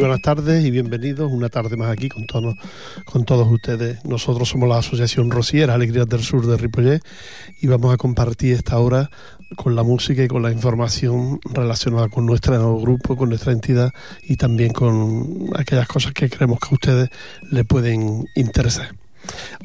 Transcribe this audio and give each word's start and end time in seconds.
Buenas 0.00 0.22
tardes 0.22 0.64
y 0.64 0.70
bienvenidos 0.70 1.30
una 1.30 1.50
tarde 1.50 1.76
más 1.76 1.90
aquí 1.90 2.08
con 2.08 2.24
todos, 2.24 2.56
con 3.04 3.26
todos 3.26 3.46
ustedes. 3.52 4.02
Nosotros 4.06 4.48
somos 4.48 4.66
la 4.66 4.78
Asociación 4.78 5.30
Rociera 5.30 5.74
Alegrías 5.74 6.08
del 6.08 6.22
Sur 6.22 6.46
de 6.46 6.56
Ripollet 6.56 7.02
y 7.60 7.66
vamos 7.66 7.92
a 7.92 7.98
compartir 7.98 8.54
esta 8.54 8.78
hora 8.78 9.10
con 9.56 9.76
la 9.76 9.82
música 9.82 10.24
y 10.24 10.28
con 10.28 10.42
la 10.42 10.52
información 10.52 11.38
relacionada 11.44 12.08
con 12.08 12.24
nuestro 12.24 12.78
grupo, 12.78 13.14
con 13.14 13.28
nuestra 13.28 13.52
entidad 13.52 13.92
y 14.22 14.36
también 14.36 14.72
con 14.72 15.50
aquellas 15.54 15.86
cosas 15.86 16.14
que 16.14 16.30
creemos 16.30 16.60
que 16.60 16.68
a 16.70 16.74
ustedes 16.74 17.10
le 17.50 17.64
pueden 17.64 18.24
interesar. 18.36 18.94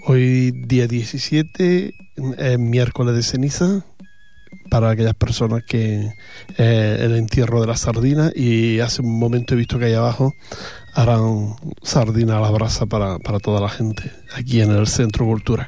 Hoy 0.05 0.51
día 0.51 0.85
17, 0.85 1.93
es 2.37 2.59
miércoles 2.59 3.15
de 3.15 3.23
ceniza, 3.23 3.85
para 4.69 4.89
aquellas 4.89 5.15
personas 5.15 5.63
que 5.63 6.11
eh, 6.57 6.97
el 6.99 7.15
entierro 7.15 7.61
de 7.61 7.67
la 7.67 7.77
sardina 7.77 8.31
y 8.35 8.79
hace 8.79 9.01
un 9.01 9.19
momento 9.19 9.53
he 9.53 9.57
visto 9.57 9.79
que 9.79 9.85
ahí 9.85 9.93
abajo 9.93 10.33
harán 10.93 11.55
sardina 11.83 12.37
a 12.37 12.41
la 12.41 12.49
brasa 12.51 12.85
para, 12.85 13.19
para 13.19 13.39
toda 13.39 13.59
la 13.61 13.69
gente 13.69 14.11
aquí 14.35 14.61
en 14.61 14.71
el 14.71 14.87
Centro 14.87 15.25
Cultura. 15.25 15.67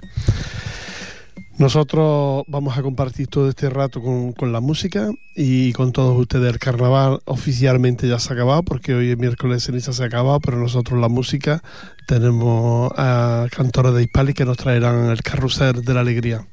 Nosotros 1.58 2.44
vamos 2.48 2.78
a 2.78 2.84
compartir 2.84 3.28
todo 3.28 3.50
este 3.50 3.68
rato 3.72 4.00
con, 4.00 4.32
con, 4.34 4.54
la 4.54 4.60
música 4.60 5.10
y 5.36 5.74
con 5.74 5.92
todos 5.92 6.16
ustedes. 6.16 6.54
El 6.54 6.60
carnaval 6.60 7.20
oficialmente 7.26 8.08
ya 8.08 8.20
se 8.20 8.32
ha 8.32 8.36
acabado 8.36 8.62
porque 8.62 8.94
hoy 8.94 9.10
es 9.10 9.18
miércoles 9.18 9.64
ceniza 9.64 9.92
se 9.92 10.04
ha 10.04 10.06
acabado, 10.06 10.40
pero 10.40 10.58
nosotros 10.58 11.02
la 11.02 11.10
música 11.10 11.64
tenemos 12.08 12.92
a 12.96 13.48
cantores 13.50 13.96
de 13.96 14.04
Hispali 14.04 14.36
que 14.36 14.46
nos 14.46 14.58
traerán 14.58 15.10
el 15.10 15.24
carrusel 15.24 15.84
de 15.84 15.94
la 15.96 16.02
alegría. 16.02 16.46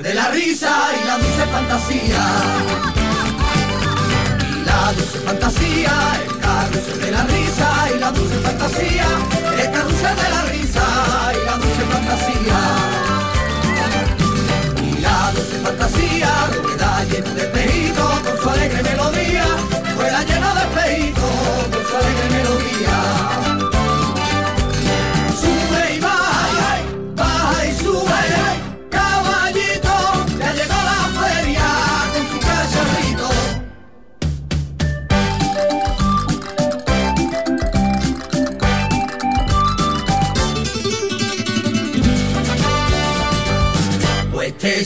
De 0.00 0.14
la 0.14 0.30
risa 0.30 0.70
y 1.02 1.06
la 1.06 1.18
dulce 1.18 1.44
fantasía. 1.52 2.24
Y 4.40 4.64
la 4.64 4.92
dulce 4.92 5.18
fantasía, 5.18 5.92
el 6.24 6.38
carrusel 6.38 7.00
de 7.00 7.10
la 7.10 7.24
risa 7.24 7.88
y 7.94 7.98
la 7.98 8.10
dulce 8.10 8.36
fantasía. 8.36 9.04
El 9.58 9.70
carrusel 9.70 10.16
de 10.16 10.30
la 10.30 10.42
risa 10.44 10.84
y 11.34 11.44
la 11.44 11.56
dulce 11.58 11.84
fantasía. 11.92 12.58
Y 14.82 15.00
la 15.02 15.32
dulce 15.34 15.58
fantasía 15.58 16.30
rueda 16.62 17.04
lleno 17.10 17.34
de 17.34 17.44
pejito 17.48 18.08
con 18.24 18.42
su 18.42 18.48
alegre 18.48 18.82
melodía. 18.82 19.44
Rueda 19.94 20.22
llena 20.24 20.54
de 20.54 20.66
pejito 20.74 21.28
con 21.70 21.86
su 21.86 21.96
alegre 21.96 22.30
melodía. 22.30 23.61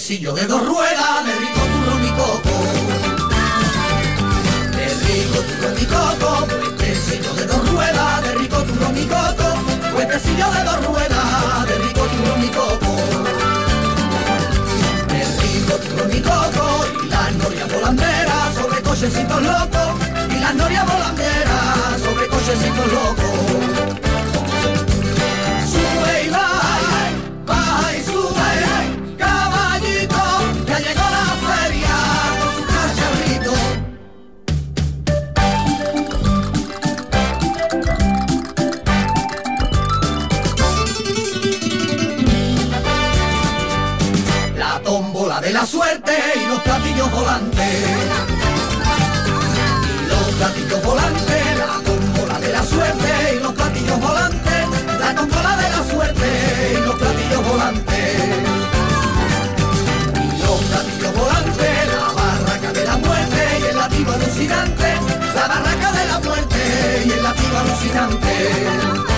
Quesillo 0.06 0.34
de 0.34 0.46
dos 0.46 0.64
ruedas, 0.64 1.26
de 1.26 1.34
rico 1.34 1.60
turro 1.72 1.96
mi 1.98 2.10
coco. 2.10 2.54
De 4.70 4.86
rico 5.04 5.38
turro 5.40 5.74
mi 5.74 5.84
coco, 5.84 6.46
puestecillo 6.46 7.34
de 7.34 7.46
dos 7.46 7.70
ruedas, 7.72 8.22
de 8.22 8.34
rico 8.36 8.62
turro 8.62 8.88
mi 8.90 9.04
coco. 9.04 9.46
Puestecillo 9.94 10.48
de 10.52 10.62
dos 10.62 10.86
ruedas, 10.86 11.66
de 11.66 11.78
rico 11.78 12.02
turro 12.02 12.36
mi 12.36 12.48
coco. 12.50 12.96
De 15.08 15.24
rico 15.42 15.74
turro 15.74 16.04
mi 16.04 16.20
coco, 16.20 16.86
y 17.02 17.08
las 17.08 17.34
norias 17.34 17.72
volanderas 17.72 18.54
sobre 18.54 18.82
cochecitos 18.82 19.42
locos. 19.42 19.90
Y 20.30 20.38
las 20.38 20.54
norias 20.54 20.86
volanderas 20.86 22.00
sobre 22.00 22.28
cochecitos 22.28 22.92
locos. 22.92 23.75
Tómbola 45.36 45.40
de 45.40 45.52
la 45.52 45.66
suerte 45.66 46.12
y 46.34 46.46
los 46.46 46.60
platillos 46.60 47.10
volantes. 47.10 47.88
Y 50.02 50.08
los 50.08 50.34
platillos 50.36 50.82
volantes, 50.82 51.58
la 51.58 51.82
tómbola 51.84 52.40
de 52.40 52.52
la 52.52 52.62
suerte 52.62 53.34
y 53.34 53.42
los 53.42 53.52
platillos 53.52 54.00
volantes. 54.00 54.66
La 55.00 55.14
tómbola 55.14 55.56
de 55.56 55.70
la 55.70 55.84
suerte 55.90 56.72
y 56.72 56.86
los 56.86 56.94
platillos 56.94 57.44
volantes 57.44 58.16
platillo 60.70 61.12
volante, 61.12 61.68
la 61.92 62.12
barraca 62.12 62.72
de 62.72 62.84
la 62.84 62.96
muerte 62.96 63.58
y 63.60 63.64
el 63.64 63.76
latido 63.76 64.12
alucinante, 64.14 64.94
la 65.34 65.48
barraca 65.48 65.92
de 65.92 66.06
la 66.06 66.18
muerte 66.18 67.02
y 67.06 67.10
el 67.10 67.22
latido 67.22 67.58
alucinante. 67.58 69.15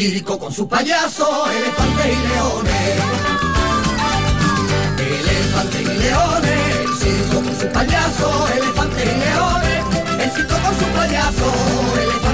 Circo 0.00 0.38
con 0.38 0.50
su 0.50 0.66
payaso, 0.66 1.26
elefantes 1.50 2.06
y 2.06 2.28
leones. 2.28 2.96
Elefantes 4.98 5.80
y 5.82 5.84
leones, 5.84 6.76
el 6.80 6.96
circo 6.96 7.42
con 7.42 7.60
su 7.60 7.66
payaso, 7.68 8.48
elefantes 8.56 9.04
y 9.04 9.18
leones. 9.18 9.84
El 10.24 10.30
circo 10.30 10.54
con 10.54 10.74
su 10.78 10.86
payaso, 10.96 11.52
elefantes 12.00 12.29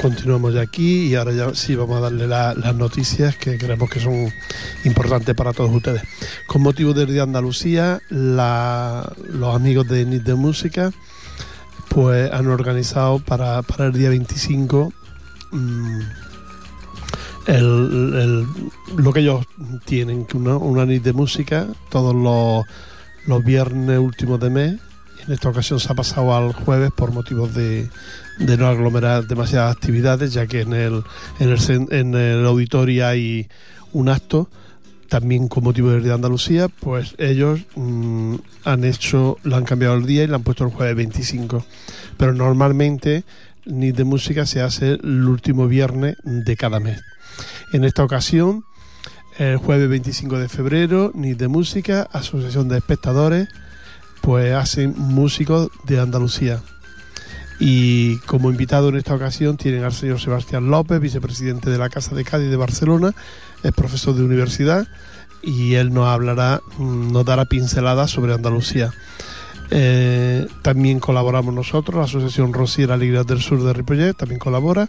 continuamos 0.00 0.54
ya 0.54 0.62
aquí 0.62 1.08
y 1.08 1.14
ahora 1.14 1.32
ya 1.32 1.54
sí 1.54 1.74
vamos 1.74 1.98
a 1.98 2.00
darle 2.00 2.26
la, 2.26 2.54
las 2.54 2.74
noticias 2.74 3.36
que 3.36 3.58
creemos 3.58 3.90
que 3.90 4.00
son 4.00 4.32
importantes 4.84 5.34
para 5.34 5.52
todos 5.52 5.70
ustedes. 5.70 6.02
Con 6.46 6.62
motivo 6.62 6.94
del 6.94 7.08
Día 7.08 7.16
de 7.16 7.22
Andalucía, 7.22 8.00
la, 8.08 9.12
los 9.18 9.54
amigos 9.54 9.86
de 9.88 10.06
NIT 10.06 10.22
de 10.22 10.34
Música 10.36 10.90
pues 11.90 12.32
han 12.32 12.46
organizado 12.46 13.18
para, 13.18 13.60
para 13.60 13.86
el 13.86 13.92
día 13.92 14.08
25 14.08 14.90
mmm, 15.50 16.00
el, 17.46 17.56
el, 17.56 18.46
lo 18.96 19.12
que 19.12 19.20
ellos 19.20 19.44
tienen, 19.84 20.26
una, 20.32 20.56
una 20.56 20.86
NIT 20.86 21.02
de 21.02 21.12
música 21.12 21.66
todos 21.90 22.14
los, 22.14 22.64
los 23.26 23.44
viernes 23.44 23.98
últimos 23.98 24.40
de 24.40 24.48
mes 24.48 24.80
En 25.26 25.32
esta 25.32 25.48
ocasión 25.48 25.80
se 25.80 25.92
ha 25.92 25.94
pasado 25.94 26.34
al 26.34 26.52
jueves 26.52 26.90
por 26.94 27.12
motivos 27.12 27.54
de, 27.54 27.88
de 28.38 28.56
no 28.56 28.66
aglomerar 28.66 29.26
demasiadas 29.26 29.76
actividades, 29.76 30.32
ya 30.32 30.46
que 30.46 30.62
en 30.62 30.72
el, 30.72 31.02
en 31.38 31.50
el, 31.50 31.58
en 31.90 32.14
el 32.14 32.46
auditorio 32.46 33.06
hay 33.06 33.48
un 33.92 34.08
acto 34.08 34.48
también 35.08 35.48
con 35.48 35.64
motivo 35.64 35.90
del 35.90 36.02
Día 36.02 36.10
de 36.10 36.14
Andalucía, 36.14 36.68
pues 36.68 37.16
ellos 37.18 37.60
mmm, 37.74 38.36
han 38.64 38.84
hecho, 38.84 39.38
lo 39.42 39.56
han 39.56 39.64
cambiado 39.64 39.96
el 39.96 40.06
día 40.06 40.22
y 40.22 40.28
lo 40.28 40.36
han 40.36 40.44
puesto 40.44 40.64
el 40.64 40.70
jueves 40.70 40.96
25. 40.96 41.66
Pero 42.16 42.32
normalmente 42.32 43.24
ni 43.66 43.92
de 43.92 44.04
música 44.04 44.46
se 44.46 44.62
hace 44.62 44.92
el 44.92 45.26
último 45.26 45.66
viernes 45.66 46.16
de 46.22 46.56
cada 46.56 46.80
mes. 46.80 47.00
En 47.72 47.84
esta 47.84 48.04
ocasión, 48.04 48.64
el 49.38 49.56
jueves 49.56 49.88
25 49.88 50.38
de 50.38 50.48
febrero, 50.48 51.10
ni 51.14 51.34
de 51.34 51.48
música, 51.48 52.08
Asociación 52.12 52.68
de 52.68 52.78
Espectadores, 52.78 53.48
pues 54.20 54.54
hacen 54.54 54.94
músicos 54.96 55.70
de 55.84 56.00
Andalucía. 56.00 56.60
Y 57.58 58.16
como 58.20 58.50
invitado 58.50 58.88
en 58.88 58.96
esta 58.96 59.14
ocasión 59.14 59.58
tienen 59.58 59.84
al 59.84 59.92
señor 59.92 60.18
Sebastián 60.18 60.70
López, 60.70 60.98
vicepresidente 60.98 61.68
de 61.68 61.76
la 61.76 61.90
Casa 61.90 62.14
de 62.14 62.24
Cádiz 62.24 62.48
de 62.48 62.56
Barcelona, 62.56 63.12
es 63.62 63.72
profesor 63.72 64.14
de 64.14 64.24
universidad 64.24 64.88
y 65.42 65.74
él 65.74 65.92
nos 65.92 66.08
hablará, 66.08 66.62
nos 66.78 67.24
dará 67.24 67.44
pinceladas 67.44 68.10
sobre 68.10 68.32
Andalucía. 68.32 68.92
Eh, 69.70 70.48
también 70.62 70.98
colaboramos 71.00 71.54
nosotros, 71.54 71.96
la 71.96 72.04
Asociación 72.04 72.52
Rosiera 72.52 72.94
Alegría 72.94 73.22
del 73.22 73.40
Sur 73.40 73.62
de 73.62 73.72
Ripollet 73.72 74.16
también 74.16 74.40
colabora 74.40 74.88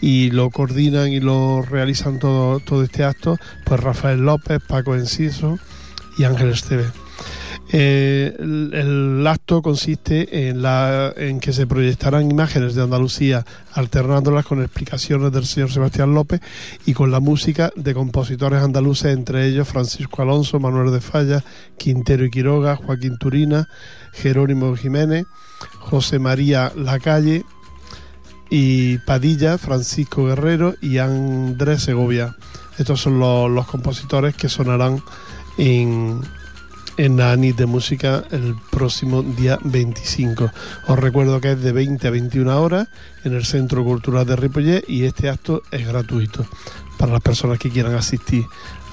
y 0.00 0.30
lo 0.30 0.50
coordinan 0.50 1.08
y 1.08 1.18
lo 1.18 1.62
realizan 1.62 2.18
todo, 2.18 2.60
todo 2.60 2.82
este 2.82 3.04
acto, 3.04 3.38
pues 3.64 3.80
Rafael 3.80 4.20
López, 4.20 4.60
Paco 4.66 4.94
Enciso 4.94 5.58
y 6.18 6.24
Ángel 6.24 6.50
Esteve. 6.50 7.01
Eh, 7.74 8.36
el, 8.38 9.26
acto 9.26 9.62
consiste 9.62 10.48
en, 10.48 10.60
la, 10.60 11.14
en 11.16 11.40
que 11.40 11.54
se 11.54 11.66
proyectarán 11.66 12.30
imágenes 12.30 12.74
de 12.74 12.82
Andalucía 12.82 13.46
alternándolas 13.72 14.44
con 14.44 14.60
explicaciones 14.60 15.32
del 15.32 15.46
señor 15.46 15.72
Sebastián 15.72 16.14
López 16.14 16.42
y 16.84 16.92
con 16.92 17.10
la 17.10 17.20
música 17.20 17.72
de 17.74 17.94
compositores 17.94 18.62
andaluces, 18.62 19.16
entre 19.16 19.46
ellos 19.46 19.68
Francisco 19.68 20.20
Alonso, 20.20 20.60
Manuel 20.60 20.92
de 20.92 21.00
Falla, 21.00 21.42
Quintero 21.78 22.26
y 22.26 22.30
Quiroga, 22.30 22.76
Joaquín 22.76 23.16
Turina, 23.16 23.68
Jerónimo 24.12 24.76
Jiménez, 24.76 25.24
José 25.78 26.18
María 26.18 26.72
Lacalle 26.76 27.44
y 28.50 28.98
Padilla, 28.98 29.56
Francisco 29.56 30.26
Guerrero 30.26 30.74
y 30.82 30.98
Andrés 30.98 31.84
Segovia. 31.84 32.36
Estos 32.76 33.00
son 33.00 33.18
los 33.18 33.66
compositores 33.66 34.34
que 34.34 34.50
sonarán 34.50 35.02
en 35.56 36.20
en 36.96 37.16
la 37.16 37.32
ANIT 37.32 37.56
de 37.56 37.66
música 37.66 38.24
el 38.30 38.54
próximo 38.70 39.22
día 39.22 39.58
25. 39.64 40.50
Os 40.88 40.98
recuerdo 40.98 41.40
que 41.40 41.52
es 41.52 41.62
de 41.62 41.72
20 41.72 42.06
a 42.06 42.10
21 42.10 42.60
horas 42.60 42.88
en 43.24 43.34
el 43.34 43.44
Centro 43.44 43.84
Cultural 43.84 44.26
de 44.26 44.36
Ripollet 44.36 44.84
y 44.88 45.04
este 45.04 45.28
acto 45.28 45.62
es 45.70 45.86
gratuito 45.86 46.46
para 46.98 47.12
las 47.12 47.22
personas 47.22 47.58
que 47.58 47.70
quieran 47.70 47.94
asistir 47.94 48.44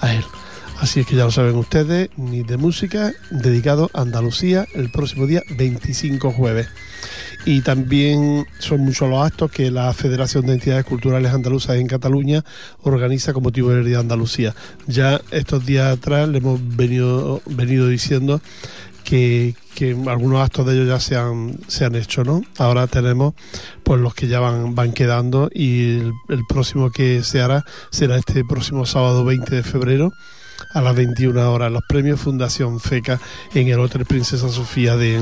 a 0.01 0.13
él. 0.13 0.23
Así 0.79 1.01
es 1.01 1.07
que 1.07 1.15
ya 1.15 1.25
lo 1.25 1.31
saben 1.31 1.55
ustedes, 1.55 2.09
ni 2.15 2.43
de 2.43 2.55
música 2.55 3.11
dedicado 3.31 3.89
a 3.93 4.01
Andalucía 4.01 4.65
el 4.73 4.89
próximo 4.89 5.27
día 5.27 5.43
25 5.57 6.31
jueves. 6.31 6.69
Y 7.45 7.61
también 7.61 8.45
son 8.59 8.81
muchos 8.81 9.09
los 9.09 9.25
actos 9.25 9.51
que 9.51 9.71
la 9.71 9.91
Federación 9.93 10.45
de 10.45 10.53
Entidades 10.53 10.85
Culturales 10.85 11.33
Andaluzas 11.33 11.77
en 11.77 11.87
Cataluña 11.87 12.43
organiza 12.81 13.33
con 13.33 13.43
motivo 13.43 13.69
del 13.69 13.85
Día 13.85 13.95
de 13.95 14.01
Andalucía. 14.01 14.53
Ya 14.87 15.21
estos 15.31 15.65
días 15.65 15.97
atrás 15.97 16.27
le 16.27 16.39
hemos 16.39 16.59
venido, 16.75 17.41
venido 17.45 17.87
diciendo 17.87 18.41
que, 19.03 19.55
que, 19.73 19.97
algunos 20.07 20.41
actos 20.41 20.65
de 20.65 20.73
ellos 20.73 20.87
ya 20.87 20.99
se 20.99 21.15
han, 21.15 21.57
se 21.67 21.85
han 21.85 21.95
hecho, 21.95 22.23
¿no? 22.23 22.41
Ahora 22.57 22.85
tenemos 22.87 23.33
pues 23.83 23.99
los 23.99 24.13
que 24.13 24.27
ya 24.27 24.39
van, 24.39 24.75
van 24.75 24.91
quedando 24.91 25.49
y 25.51 25.99
el, 25.99 26.13
el 26.27 26.45
próximo 26.47 26.91
que 26.91 27.23
se 27.23 27.41
hará 27.41 27.63
será 27.89 28.17
este 28.17 28.43
próximo 28.43 28.85
sábado 28.85 29.25
20 29.25 29.55
de 29.55 29.63
febrero 29.63 30.11
a 30.73 30.81
las 30.81 30.95
21 30.95 31.51
horas 31.51 31.71
los 31.71 31.81
premios 31.87 32.19
Fundación 32.19 32.79
FECA 32.79 33.19
en 33.53 33.67
el 33.69 33.79
Hotel 33.79 34.05
Princesa 34.05 34.49
Sofía 34.49 34.97
de, 34.97 35.19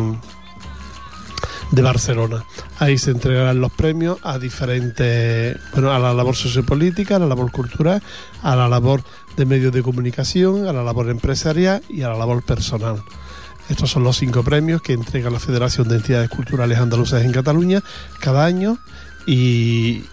de 1.72 1.82
Barcelona. 1.82 2.44
Ahí 2.80 2.98
se 2.98 3.12
entregarán 3.12 3.60
los 3.60 3.72
premios 3.72 4.18
a 4.24 4.40
diferentes, 4.40 5.58
bueno, 5.74 5.92
a 5.92 6.00
la 6.00 6.14
labor 6.14 6.36
sociopolítica, 6.36 7.16
a 7.16 7.20
la 7.20 7.28
labor 7.28 7.52
cultural, 7.52 8.02
a 8.42 8.56
la 8.56 8.68
labor 8.68 9.04
de 9.36 9.46
medios 9.46 9.74
de 9.74 9.84
comunicación, 9.84 10.68
a 10.68 10.74
la 10.74 10.84
labor 10.84 11.10
empresarial 11.10 11.82
y 11.90 12.02
a 12.02 12.10
la 12.10 12.18
labor 12.18 12.44
personal. 12.44 13.04
Estos 13.70 13.92
son 13.92 14.04
los 14.04 14.18
cinco 14.18 14.44
premios 14.44 14.82
que 14.82 14.94
entrega 14.94 15.30
la 15.30 15.40
Federación 15.40 15.88
de 15.90 15.98
Entidades 15.98 16.30
Culturales 16.30 16.80
Andaluzas 16.80 17.24
en 17.24 17.32
Cataluña 17.34 17.84
cada 18.22 18.46
año 18.46 18.78
y, 19.26 20.04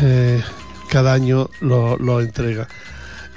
eh, 0.00 0.42
cada 0.88 1.12
año 1.12 1.48
lo, 1.60 1.96
lo 1.96 2.20
entrega. 2.20 2.68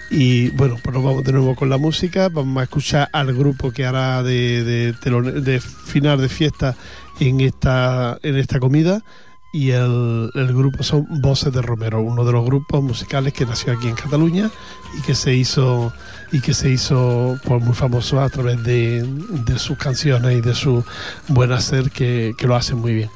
Y 0.09 0.50
bueno, 0.51 0.77
pues 0.83 0.94
nos 0.94 1.03
vamos 1.03 1.23
de 1.23 1.31
nuevo 1.31 1.56
con 1.56 1.69
la 1.69 1.77
música. 1.77 2.29
Vamos 2.29 2.59
a 2.59 2.63
escuchar 2.63 3.09
al 3.13 3.33
grupo 3.33 3.71
que 3.71 3.85
hará 3.85 4.23
de, 4.23 4.63
de, 4.63 5.41
de 5.41 5.59
final 5.59 6.19
de 6.19 6.29
fiesta 6.29 6.75
en 7.19 7.41
esta, 7.41 8.17
en 8.23 8.35
esta 8.38 8.59
comida. 8.59 9.03
Y 9.51 9.71
el, 9.71 10.29
el, 10.35 10.53
grupo 10.53 10.83
son 10.83 11.07
Voces 11.21 11.51
de 11.51 11.63
Romero, 11.63 12.01
uno 12.01 12.23
de 12.23 12.31
los 12.31 12.45
grupos 12.45 12.83
musicales 12.83 13.33
que 13.33 13.47
nació 13.47 13.73
aquí 13.73 13.88
en 13.88 13.95
Cataluña 13.95 14.51
y 14.95 15.01
que 15.01 15.15
se 15.15 15.33
hizo 15.33 15.91
y 16.31 16.39
que 16.39 16.53
se 16.53 16.69
hizo 16.69 17.39
pues, 17.44 17.63
muy 17.63 17.73
famoso 17.73 18.21
a 18.21 18.29
través 18.29 18.63
de, 18.63 19.01
de 19.03 19.57
sus 19.57 19.75
canciones 19.75 20.38
y 20.38 20.41
de 20.41 20.53
su 20.53 20.83
buen 21.29 21.51
hacer 21.51 21.89
que, 21.89 22.35
que 22.38 22.45
lo 22.45 22.55
hacen 22.55 22.77
muy 22.77 22.94
bien. 22.94 23.09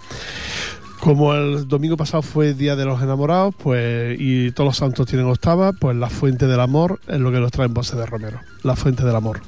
Como 1.04 1.34
el 1.34 1.68
domingo 1.68 1.98
pasado 1.98 2.24
fue 2.24 2.54
Día 2.54 2.78
de 2.78 2.86
los 2.86 3.02
Enamorados, 3.02 3.54
pues 3.62 4.16
y 4.18 4.52
todos 4.52 4.70
los 4.70 4.78
santos 4.78 5.06
tienen 5.06 5.28
octava, 5.28 5.74
pues 5.74 5.98
la 5.98 6.10
fuente 6.10 6.48
del 6.48 6.62
amor 6.62 7.02
es 7.10 7.20
lo 7.20 7.30
que 7.30 7.42
nos 7.42 7.52
trae 7.52 7.68
en 7.68 7.74
voces 7.74 7.98
de 7.98 8.06
Romero. 8.06 8.40
La 8.62 8.78
fuente 8.78 9.04
del 9.04 9.14
amor. 9.14 9.42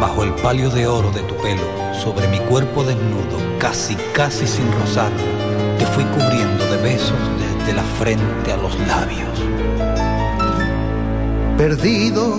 Bajo 0.00 0.22
el 0.22 0.32
palio 0.34 0.70
de 0.70 0.86
oro 0.86 1.10
de 1.10 1.22
tu 1.22 1.34
pelo, 1.38 1.64
sobre 1.92 2.28
mi 2.28 2.38
cuerpo 2.38 2.84
desnudo, 2.84 3.58
casi, 3.58 3.96
casi 4.14 4.46
sin 4.46 4.70
rozarlo, 4.70 5.47
fui 5.98 6.06
cubriendo 6.12 6.64
de 6.66 6.76
besos 6.76 7.18
desde 7.40 7.72
la 7.72 7.82
frente 7.98 8.52
a 8.52 8.56
los 8.56 8.78
labios. 8.86 9.36
Perdido 11.56 12.38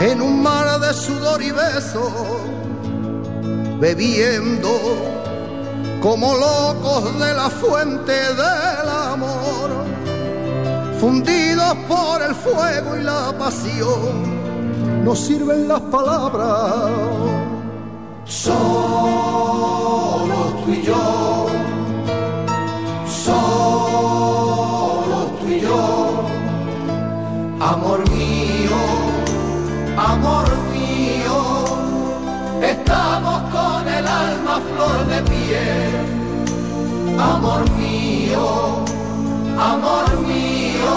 en 0.00 0.22
un 0.22 0.42
mar 0.42 0.80
de 0.80 0.94
sudor 0.94 1.42
y 1.42 1.50
besos, 1.50 2.10
bebiendo 3.78 4.70
como 6.00 6.34
locos 6.34 7.18
de 7.18 7.34
la 7.34 7.50
fuente 7.50 8.12
del 8.12 8.88
amor, 8.88 9.84
fundidos 10.98 11.74
por 11.86 12.22
el 12.22 12.34
fuego 12.34 12.96
y 12.96 13.02
la 13.02 13.34
pasión, 13.38 15.04
nos 15.04 15.18
sirven 15.18 15.68
las 15.68 15.82
palabras. 15.82 16.90
Solo 18.24 19.74
tú 20.64 20.72
y 20.72 20.82
yo 20.82 21.33
amor 27.64 28.00
mío, 28.10 28.76
amor 29.96 30.46
mío, 30.70 31.38
estamos 32.62 33.42
con 33.54 33.88
el 33.88 34.06
alma 34.06 34.60
flor 34.68 35.06
de 35.06 35.22
piel, 35.30 35.94
amor 37.18 37.62
mío, 37.78 38.84
amor 39.58 40.10
mío, 40.26 40.94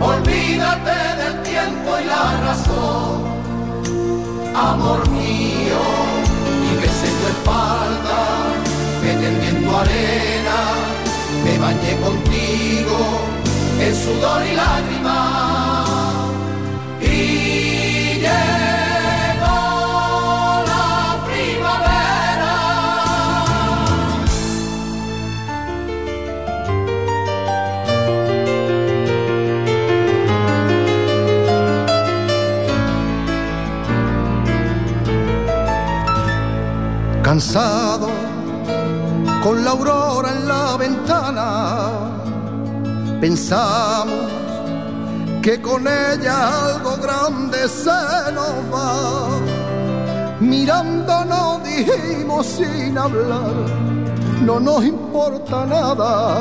olvídate 0.00 0.98
del 1.20 1.42
tiempo 1.42 1.90
y 2.00 2.04
la 2.04 2.26
razón, 2.46 3.14
amor 4.54 5.08
mío, 5.10 5.82
vives 6.62 6.98
en 7.08 7.14
tu 7.18 7.26
espalda, 7.34 8.20
que 9.02 9.10
tendiendo 9.22 9.76
arena 9.76 10.58
me 11.44 11.58
bañé 11.58 11.96
contigo 12.00 13.32
en 13.80 13.94
sudor 13.96 14.46
y 14.46 14.54
lágrimas 14.54 15.01
cansado, 37.32 38.08
con 39.42 39.64
la 39.64 39.70
aurora 39.70 40.32
en 40.32 40.46
la 40.46 40.76
ventana, 40.76 41.46
pensamos 43.22 44.26
que 45.40 45.62
con 45.62 45.88
ella 45.88 46.66
algo 46.66 46.98
grande 46.98 47.66
se 47.68 48.32
nos 48.36 48.54
va. 48.70 49.30
Mirándonos 50.40 51.64
dijimos 51.64 52.44
sin 52.44 52.98
hablar, 52.98 53.54
no 54.42 54.60
nos 54.60 54.84
importa 54.84 55.64
nada. 55.64 56.36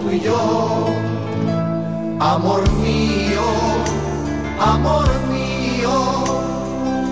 tú 0.00 0.10
y 0.10 0.18
yo, 0.18 0.99
amor 2.20 2.70
mío, 2.72 3.42
amor 4.60 5.08
mío, 5.30 6.24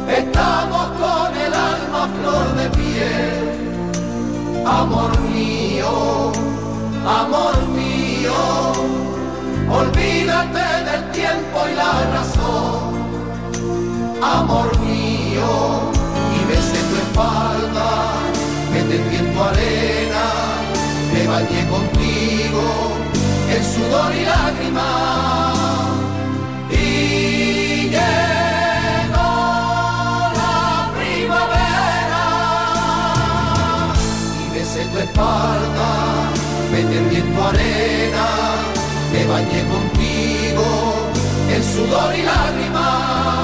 estamos 0.07 0.87
con 1.01 1.35
el 1.35 1.55
alma 1.55 2.09
flor 2.21 2.55
de 2.57 2.69
piel, 2.77 4.65
amor 4.67 5.19
mío, 5.31 6.31
amor 7.07 7.57
mío, 7.69 8.35
olvídate 9.71 10.85
del 10.91 11.11
tiempo 11.13 11.59
y 11.73 11.75
la 11.75 11.93
razón, 12.13 12.93
amor 14.23 14.79
mío, 14.81 15.91
y 16.37 16.53
besé 16.53 16.81
tu 16.91 16.97
espalda, 16.97 18.13
me 18.73 18.81
tendí 18.83 19.17
en 19.17 19.33
tu 19.33 19.43
arena, 19.43 20.25
me 21.15 21.27
bañé 21.27 21.67
contigo, 21.71 21.98
sudori 23.79 24.25
lacrima 24.25 24.91
Ighevo 26.69 28.01
la 30.39 30.91
primavera. 30.95 32.25
Tua 34.51 34.65
segue 34.65 35.03
e 35.03 35.07
parla 35.13 35.93
Mettendo 36.71 37.15
in 37.15 37.39
arena 37.39 38.27
Le 39.13 39.25
bagne 39.25 39.63
contigo 39.69 40.67
E 41.49 41.63
sudori 41.63 42.23
lacrima 42.23 43.38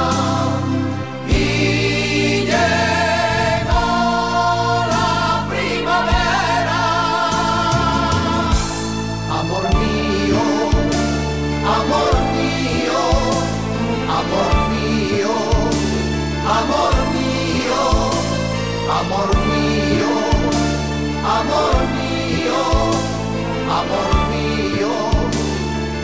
amor 23.80 24.10
mío, 24.30 24.92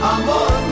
amor 0.02 0.52
mío, 0.66 0.69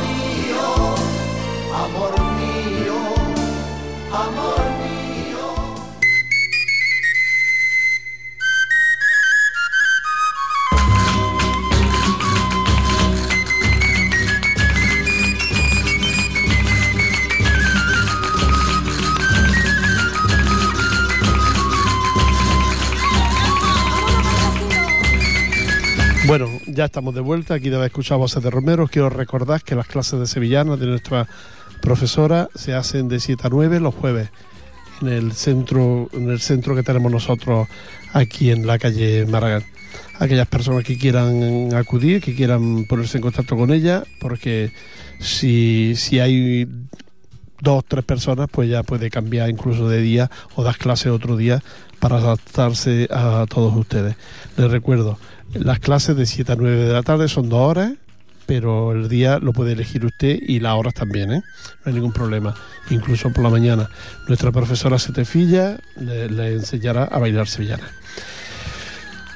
ya 26.78 26.84
estamos 26.84 27.12
de 27.12 27.20
vuelta. 27.20 27.54
Aquí 27.54 27.70
de 27.70 27.76
haber 27.76 27.88
escuchado 27.88 28.20
voces 28.20 28.40
de 28.40 28.50
Romero. 28.50 28.86
Quiero 28.86 29.10
recordar 29.10 29.62
que 29.62 29.74
las 29.74 29.88
clases 29.88 30.20
de 30.20 30.28
sevillana 30.28 30.76
de 30.76 30.86
nuestra 30.86 31.26
profesora 31.82 32.48
se 32.54 32.72
hacen 32.72 33.08
de 33.08 33.18
7 33.18 33.48
a 33.48 33.50
9 33.50 33.80
los 33.80 33.92
jueves 33.96 34.28
en 35.02 35.08
el 35.08 35.32
centro, 35.32 36.08
en 36.12 36.30
el 36.30 36.38
centro 36.38 36.76
que 36.76 36.84
tenemos 36.84 37.10
nosotros 37.10 37.66
aquí 38.12 38.52
en 38.52 38.64
la 38.64 38.78
calle 38.78 39.26
Maragall. 39.26 39.64
Aquellas 40.20 40.46
personas 40.46 40.84
que 40.84 40.96
quieran 40.96 41.74
acudir, 41.74 42.22
que 42.22 42.36
quieran 42.36 42.84
ponerse 42.84 43.18
en 43.18 43.22
contacto 43.22 43.56
con 43.56 43.72
ella, 43.72 44.04
porque 44.20 44.70
si, 45.18 45.94
si 45.96 46.20
hay 46.20 46.68
dos 47.60 47.84
tres 47.86 48.04
personas, 48.04 48.48
pues 48.50 48.68
ya 48.68 48.82
puede 48.82 49.10
cambiar 49.10 49.50
incluso 49.50 49.88
de 49.88 50.00
día 50.00 50.30
o 50.54 50.62
das 50.62 50.76
clase 50.76 51.10
otro 51.10 51.36
día 51.36 51.62
para 51.98 52.16
adaptarse 52.16 53.08
a 53.10 53.46
todos 53.48 53.74
ustedes. 53.76 54.16
Les 54.56 54.70
recuerdo, 54.70 55.18
las 55.54 55.80
clases 55.80 56.16
de 56.16 56.26
7 56.26 56.52
a 56.52 56.56
9 56.56 56.84
de 56.84 56.92
la 56.92 57.02
tarde 57.02 57.28
son 57.28 57.48
dos 57.48 57.60
horas, 57.60 57.92
pero 58.46 58.92
el 58.92 59.08
día 59.08 59.38
lo 59.38 59.52
puede 59.52 59.72
elegir 59.72 60.04
usted 60.04 60.38
y 60.40 60.60
las 60.60 60.74
horas 60.74 60.94
también, 60.94 61.32
¿eh? 61.32 61.42
No 61.84 61.90
hay 61.90 61.94
ningún 61.94 62.12
problema, 62.12 62.54
incluso 62.90 63.30
por 63.30 63.44
la 63.44 63.50
mañana. 63.50 63.90
Nuestra 64.26 64.52
profesora 64.52 64.98
Setefilla 64.98 65.78
le, 66.00 66.30
le 66.30 66.54
enseñará 66.54 67.04
a 67.04 67.18
bailar 67.18 67.48
sevillana. 67.48 67.90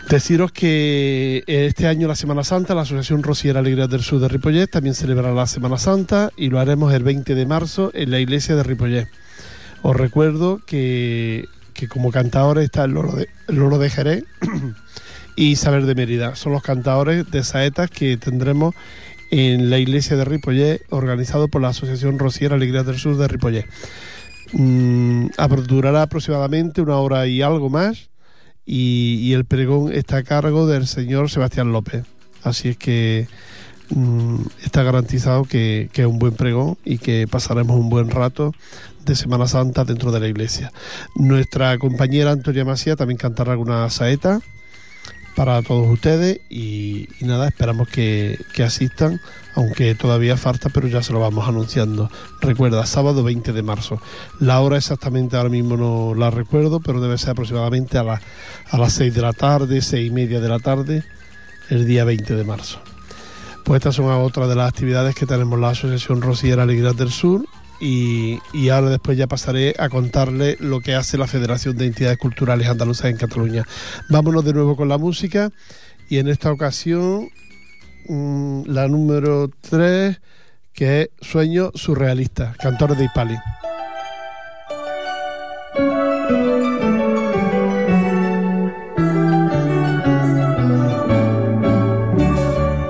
Deciros 0.08 0.52
que 0.52 1.42
este 1.46 1.86
año 1.86 2.06
la 2.06 2.16
Semana 2.16 2.44
Santa, 2.44 2.74
la 2.74 2.82
Asociación 2.82 3.22
Rociera 3.22 3.60
Alegría 3.60 3.86
del 3.86 4.02
Sur 4.02 4.20
de 4.20 4.28
Ripollet 4.28 4.66
también 4.66 4.94
celebrará 4.94 5.32
la 5.32 5.46
Semana 5.46 5.78
Santa 5.78 6.30
y 6.36 6.48
lo 6.48 6.60
haremos 6.60 6.92
el 6.92 7.02
20 7.02 7.34
de 7.34 7.46
marzo 7.46 7.90
en 7.94 8.10
la 8.10 8.20
iglesia 8.20 8.54
de 8.54 8.62
Ripollet. 8.62 9.08
Os 9.80 9.96
recuerdo 9.96 10.60
que, 10.66 11.46
que 11.72 11.88
como 11.88 12.10
cantadores 12.10 12.64
está 12.64 12.84
el 12.84 12.92
Loro 12.92 13.12
de, 13.16 13.28
el 13.48 13.90
Jerez 13.90 14.24
y 15.36 15.56
Saber 15.56 15.86
de 15.86 15.94
Mérida. 15.94 16.36
Son 16.36 16.52
los 16.52 16.62
cantadores 16.62 17.30
de 17.30 17.42
saetas 17.42 17.90
que 17.90 18.16
tendremos 18.18 18.74
en 19.30 19.70
la 19.70 19.78
iglesia 19.78 20.16
de 20.16 20.26
Ripollet, 20.26 20.82
organizado 20.90 21.48
por 21.48 21.62
la 21.62 21.68
Asociación 21.68 22.18
Rociera 22.18 22.56
Alegría 22.56 22.82
del 22.82 22.98
Sur 22.98 23.16
de 23.16 23.28
Ripollet. 23.28 23.66
Mm, 24.52 25.28
aproximadamente 25.38 26.82
una 26.82 26.98
hora 26.98 27.26
y 27.26 27.40
algo 27.40 27.70
más 27.70 28.11
y, 28.64 29.32
el 29.32 29.44
pregón 29.44 29.92
está 29.92 30.18
a 30.18 30.22
cargo 30.22 30.66
del 30.66 30.86
señor 30.86 31.30
Sebastián 31.30 31.72
López. 31.72 32.04
Así 32.42 32.70
es 32.70 32.76
que 32.76 33.26
mm, 33.90 34.36
está 34.64 34.82
garantizado 34.82 35.44
que, 35.44 35.88
que 35.92 36.02
es 36.02 36.08
un 36.08 36.18
buen 36.18 36.34
pregón 36.34 36.76
y 36.84 36.98
que 36.98 37.26
pasaremos 37.28 37.78
un 37.78 37.88
buen 37.88 38.10
rato 38.10 38.52
de 39.04 39.16
Semana 39.16 39.46
Santa 39.46 39.84
dentro 39.84 40.12
de 40.12 40.20
la 40.20 40.28
iglesia. 40.28 40.72
Nuestra 41.16 41.76
compañera 41.78 42.30
Antonia 42.30 42.64
Macía 42.64 42.96
también 42.96 43.18
cantará 43.18 43.52
alguna 43.52 43.88
saeta 43.90 44.40
para 45.34 45.62
todos 45.62 45.88
ustedes 45.88 46.40
y, 46.50 47.08
nada, 47.20 47.48
esperamos 47.48 47.88
que, 47.88 48.38
que 48.54 48.62
asistan, 48.62 49.20
aunque 49.54 49.94
todavía 49.94 50.36
falta, 50.36 50.68
pero 50.68 50.88
ya 50.88 51.02
se 51.02 51.12
lo 51.12 51.20
vamos 51.20 51.48
anunciando. 51.48 52.10
Recuerda, 52.40 52.84
sábado 52.86 53.22
20 53.22 53.52
de 53.52 53.62
marzo. 53.62 54.00
La 54.40 54.60
hora 54.60 54.76
exactamente 54.76 55.36
ahora 55.36 55.48
mismo 55.48 55.76
no 55.76 56.14
la 56.14 56.30
recuerdo, 56.30 56.80
pero 56.80 57.00
debe 57.00 57.18
ser 57.18 57.30
aproximadamente 57.30 57.98
a, 57.98 58.02
la- 58.04 58.20
a 58.70 58.78
las 58.78 58.92
6 58.94 59.14
de 59.14 59.22
la 59.22 59.32
tarde, 59.32 59.80
seis 59.82 60.08
y 60.08 60.10
media 60.10 60.40
de 60.40 60.48
la 60.48 60.58
tarde, 60.58 61.02
el 61.70 61.86
día 61.86 62.04
20 62.04 62.34
de 62.34 62.44
marzo. 62.44 62.78
Pues 63.64 63.78
estas 63.78 63.94
son 63.94 64.06
otras 64.10 64.48
de 64.48 64.56
las 64.56 64.68
actividades 64.68 65.14
que 65.14 65.24
tenemos 65.26 65.58
la 65.58 65.70
Asociación 65.70 66.20
Rociera 66.20 66.64
Alegría 66.64 66.92
del 66.92 67.10
Sur 67.10 67.44
y, 67.84 68.68
ahora 68.68 68.90
después 68.90 69.18
ya 69.18 69.26
pasaré 69.26 69.74
a 69.76 69.88
contarle 69.88 70.56
lo 70.60 70.80
que 70.80 70.94
hace 70.94 71.18
la 71.18 71.26
Federación 71.26 71.76
de 71.76 71.86
Entidades 71.86 72.16
Culturales 72.16 72.68
Andaluzas 72.68 73.10
en 73.10 73.16
Cataluña. 73.16 73.64
Vámonos 74.08 74.44
de 74.44 74.52
nuevo 74.52 74.76
con 74.76 74.88
la 74.88 74.98
música 74.98 75.50
y 76.08 76.18
en 76.18 76.28
esta 76.28 76.52
ocasión 76.52 77.28
mm, 78.08 78.62
la 78.66 78.86
número 78.86 79.50
3 79.68 80.20
que 80.72 81.02
es 81.02 81.08
Sueño 81.20 81.72
Surrealista, 81.74 82.54
cantores 82.60 82.98
de 82.98 83.04
Hispali. 83.06 83.36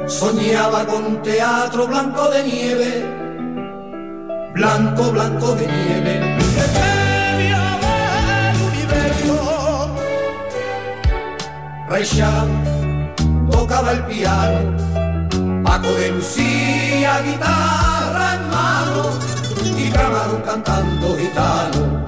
Soñaba 0.06 0.86
con 0.86 1.22
teatro 1.22 1.88
blanco 1.88 2.28
de 2.30 2.44
nieve, 2.44 3.21
blanco, 4.54 5.12
blanco 5.12 5.54
de 5.54 5.66
nieve. 5.66 6.14
En 6.16 6.72
medio 7.38 7.58
del 7.82 8.56
universo, 8.70 9.94
Charles 12.04 12.68
tocaba 13.50 13.92
el 13.92 14.04
piano, 14.06 14.76
Paco 15.62 15.88
de 15.94 16.10
Lucía 16.12 17.22
guitarra 17.22 18.34
en 18.34 18.50
mano 18.50 19.02
y 19.76 19.90
Camarón 19.90 20.42
cantando 20.42 21.16
gitano. 21.16 22.04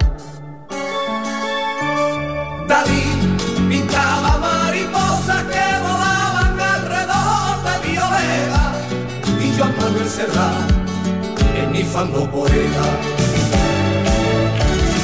David 2.66 3.18
pintaba 3.68 4.38
mariposas 4.38 5.42
que 5.44 5.66
volaban 5.82 6.60
alrededor 6.60 7.54
de 7.66 7.88
Violeta 7.88 8.72
y 9.40 9.58
Joan 9.58 9.74
Manuel 9.76 10.08
Serrat 10.08 10.74
rifando 11.75 12.31
poeta. 12.31 12.87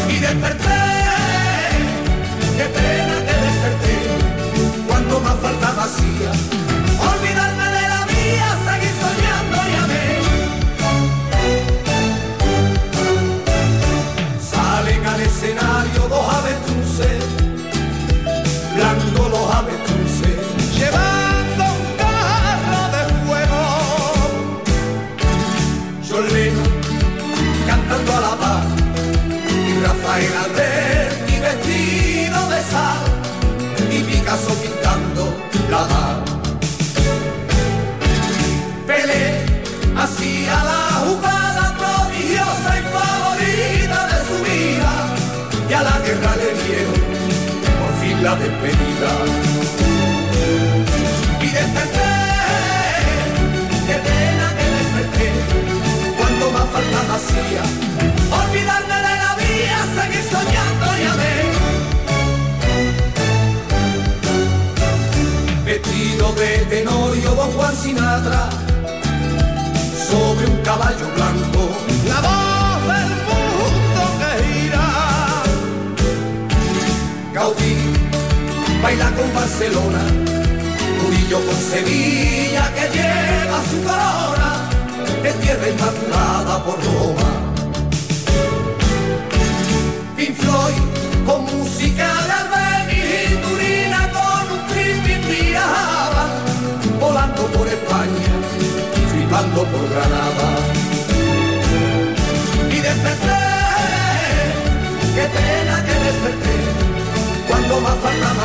Y 0.08 0.18
desperté, 0.18 0.80
qué 2.56 2.64
pena 2.76 3.16
que 3.26 3.34
desperté, 3.46 3.96
cuando 4.86 5.20
más 5.20 5.36
falta 5.40 5.82
hacía. 5.82 6.59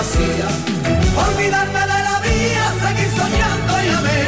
Hacía, 0.05 0.47
olvidarme 1.27 1.79
de 1.79 1.99
la 2.09 2.19
vida, 2.19 2.65
seguir 2.83 3.09
soñando 3.19 3.73
y 3.83 3.89
amé. 3.99 4.21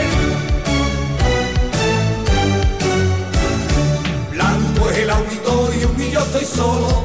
Blanco 4.31 4.89
es 4.89 4.97
el 4.97 5.09
auditorio 5.09 5.87
y 5.97 6.11
yo 6.11 6.19
estoy 6.19 6.45
solo. 6.45 7.03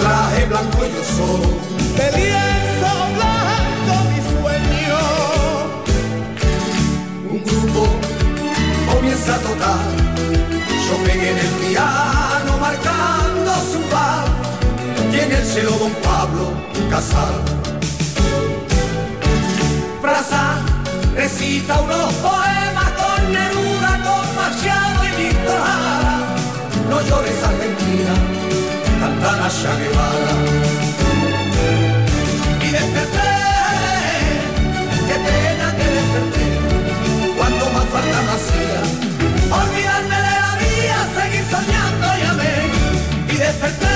Traje 0.00 0.46
blanco 0.46 0.78
yo 0.94 1.02
solo. 1.18 1.48
De 1.98 2.06
lienzo 2.16 2.90
blanco 3.16 3.92
mi 4.10 4.20
sueño. 4.32 5.00
Un 7.32 7.40
grupo 7.44 7.82
comienza 8.92 9.34
a 9.34 9.38
tocar. 9.38 9.84
Yo 10.86 10.94
pegué 11.04 11.30
en 11.30 11.38
el 11.38 11.52
piano 11.64 12.58
marcando 12.60 13.50
su 13.72 13.80
par. 13.90 14.24
Y 15.12 15.18
en 15.18 15.32
el 15.32 15.44
cielo 15.44 15.72
don 15.78 15.92
Pablo 16.02 16.79
Casal. 16.90 17.34
Praza 20.02 20.44
recita 21.14 21.80
unos 21.80 22.12
poemas 22.14 22.90
con 23.00 23.32
Neruda, 23.32 23.92
con 24.06 24.24
Machado 24.34 25.04
y 25.04 25.10
Víctor. 25.22 25.60
No 26.90 27.00
llores 27.02 27.44
Argentina, 27.44 28.14
canta 29.00 29.30
la 29.40 29.48
Che 29.48 29.72
Guevara. 29.80 30.34
Y 32.60 32.68
desperté, 32.72 33.32
qué 35.08 35.16
pena 35.26 35.66
que 35.76 35.86
desperté, 35.96 36.46
cuando 37.36 37.64
más 37.70 37.86
falta 37.94 38.18
me 38.26 38.32
hacía. 38.36 38.82
Olvidarme 39.62 40.18
de 40.26 40.34
la 40.44 40.52
vida, 40.62 40.98
seguir 41.16 41.44
soñando 41.54 42.06
y 42.18 42.22
amé. 42.32 42.54
Y 43.28 43.36
desperté, 43.36 43.89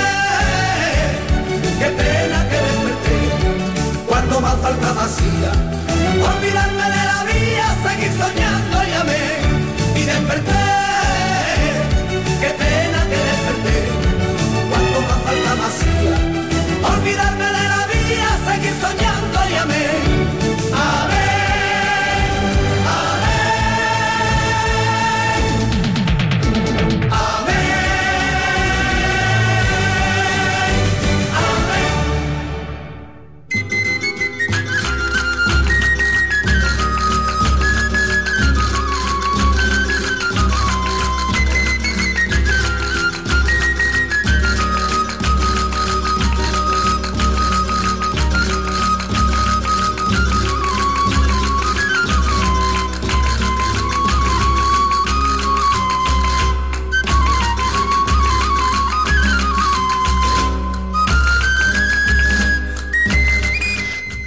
falta 4.64 4.94
me 4.94 5.00
hacía. 5.02 5.50
Olvidarme 6.32 6.86
de 6.96 7.02
la 7.12 7.20
vida, 7.30 7.66
seguir 7.84 8.12
soñando 8.22 8.76
y 8.88 8.92
amé. 9.02 9.24
Y 10.00 10.02
desperté, 10.10 10.63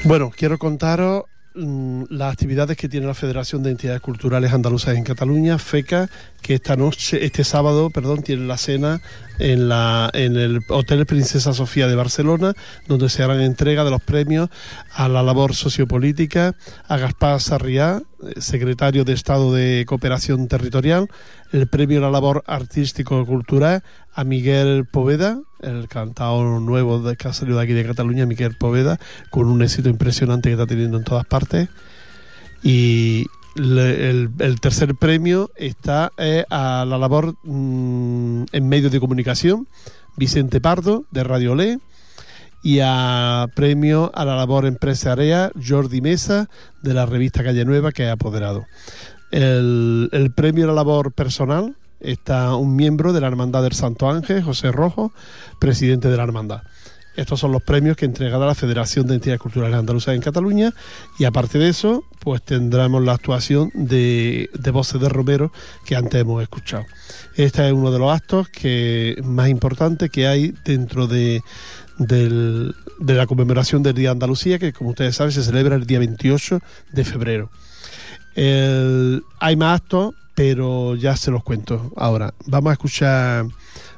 Bueno, 0.07 0.31
quiero 0.33 0.57
contaros 0.57 1.25
mm, 1.53 2.03
las 2.11 2.31
actividades 2.31 2.77
que 2.77 2.87
tiene 2.87 3.07
la 3.07 3.13
Federación 3.13 3.61
de 3.61 3.71
Entidades 3.71 3.99
Culturales 3.99 4.53
Andaluzas 4.53 4.95
en 4.95 5.03
Cataluña, 5.03 5.59
FECA, 5.59 6.09
que 6.41 6.53
esta 6.53 6.77
noche, 6.77 7.25
este 7.25 7.43
sábado, 7.43 7.89
perdón, 7.89 8.23
tiene 8.23 8.47
la 8.47 8.55
cena 8.55 9.01
en, 9.37 9.67
la, 9.67 10.09
en 10.13 10.37
el 10.37 10.61
Hotel 10.69 11.05
Princesa 11.05 11.51
Sofía 11.51 11.87
de 11.87 11.95
Barcelona, 11.95 12.53
donde 12.87 13.09
se 13.09 13.21
harán 13.21 13.41
entrega 13.41 13.83
de 13.83 13.91
los 13.91 14.01
premios 14.01 14.49
a 14.93 15.09
la 15.09 15.21
labor 15.23 15.53
sociopolítica, 15.53 16.55
a 16.87 16.97
Gaspar 16.97 17.41
Sarriá, 17.41 18.01
eh, 18.23 18.39
secretario 18.39 19.03
de 19.03 19.11
Estado 19.11 19.53
de 19.53 19.83
Cooperación 19.85 20.47
Territorial, 20.47 21.09
el 21.51 21.67
premio 21.67 21.97
a 21.97 22.03
la 22.03 22.11
labor 22.11 22.45
artístico-cultural 22.47 23.83
a 24.17 24.23
Miguel 24.23 24.85
Poveda, 24.91 25.39
el 25.61 25.87
cantador 25.87 26.59
nuevo 26.59 26.99
de, 26.99 27.15
que 27.15 27.27
ha 27.27 27.33
salido 27.33 27.59
de 27.59 27.63
aquí 27.63 27.73
de 27.73 27.85
Cataluña, 27.85 28.25
Miguel 28.25 28.55
Poveda, 28.57 28.99
con 29.29 29.47
un 29.47 29.61
éxito 29.61 29.89
impresionante 29.89 30.49
que 30.49 30.53
está 30.53 30.65
teniendo 30.65 30.97
en 30.97 31.03
todas 31.03 31.27
partes. 31.27 31.69
Y 32.63 33.27
el, 33.55 34.57
tercer 34.59 34.95
premio 34.95 35.51
está 35.55 36.11
eh, 36.17 36.45
a 36.49 36.83
la 36.87 36.97
labor 36.97 37.35
mm, 37.43 38.45
en 38.51 38.67
medios 38.67 38.91
de 38.91 38.99
comunicación, 38.99 39.67
Vicente 40.15 40.61
Pardo, 40.61 41.05
de 41.11 41.23
Radio 41.23 41.53
Le, 41.53 41.77
y 42.63 42.79
a 42.81 43.45
premio 43.55 44.11
a 44.15 44.25
la 44.25 44.35
labor 44.35 44.65
empresarial, 44.65 45.51
Jordi 45.63 46.01
Mesa, 46.01 46.49
de 46.81 46.95
la 46.95 47.05
revista 47.05 47.43
Calle 47.43 47.65
Nueva, 47.65 47.91
que 47.91 48.07
ha 48.07 48.13
apoderado. 48.13 48.65
El 49.29 50.33
premio 50.35 50.63
a 50.63 50.67
la 50.69 50.73
labor 50.73 51.11
personal 51.11 51.75
está 51.99 52.55
un 52.55 52.75
miembro 52.75 53.13
de 53.13 53.21
la 53.21 53.27
Hermandad 53.27 53.63
del 53.63 53.73
Santo 53.73 54.09
Ángel, 54.09 54.43
José 54.43 54.71
Rojo, 54.71 55.11
presidente 55.59 56.09
de 56.09 56.17
la 56.17 56.23
Hermandad. 56.23 56.63
Estos 57.17 57.39
son 57.39 57.51
los 57.51 57.63
premios 57.63 57.97
que 57.97 58.05
entregará 58.05 58.45
la 58.45 58.53
Federación 58.53 59.07
de 59.07 59.15
Entidades 59.15 59.41
Culturales 59.41 59.75
Andaluzas 59.75 60.13
en 60.13 60.21
Cataluña 60.21 60.71
y 61.17 61.25
aparte 61.25 61.57
de 61.57 61.67
eso, 61.67 62.03
pues 62.19 62.43
tendremos 62.43 63.03
la 63.03 63.13
actuación 63.13 63.71
de, 63.73 64.51
de 64.53 64.71
voces 64.71 65.01
de 65.01 65.09
Romero 65.09 65.51
que 65.83 65.95
antes 65.95 66.21
hemos 66.21 66.43
escuchado. 66.43 66.85
Este 67.35 67.65
es 67.65 67.73
uno 67.73 67.89
de 67.89 67.97
los 67.97 68.15
actos 68.15 68.47
que 68.49 69.19
más 69.23 69.49
importantes 69.49 70.11
que 70.11 70.27
hay 70.27 70.53
dentro 70.63 71.07
de, 71.07 71.41
de 71.97 72.73
la 72.99 73.25
conmemoración 73.25 73.81
del 73.81 73.95
Día 73.95 74.09
de 74.09 74.13
Andalucía, 74.13 74.59
que 74.59 74.71
como 74.71 74.91
ustedes 74.91 75.15
saben 75.15 75.31
se 75.31 75.41
celebra 75.41 75.75
el 75.75 75.87
día 75.87 75.97
28 75.97 76.59
de 76.91 77.03
febrero. 77.03 77.49
hay 78.35 79.55
más 79.55 79.81
actos, 79.81 80.13
pero 80.37 80.93
ya 80.93 81.17
se 81.17 81.31
los 81.31 81.43
cuento 81.43 81.91
ahora. 81.95 82.31
Vamos 82.45 82.69
a 82.69 82.73
escuchar, 82.73 83.47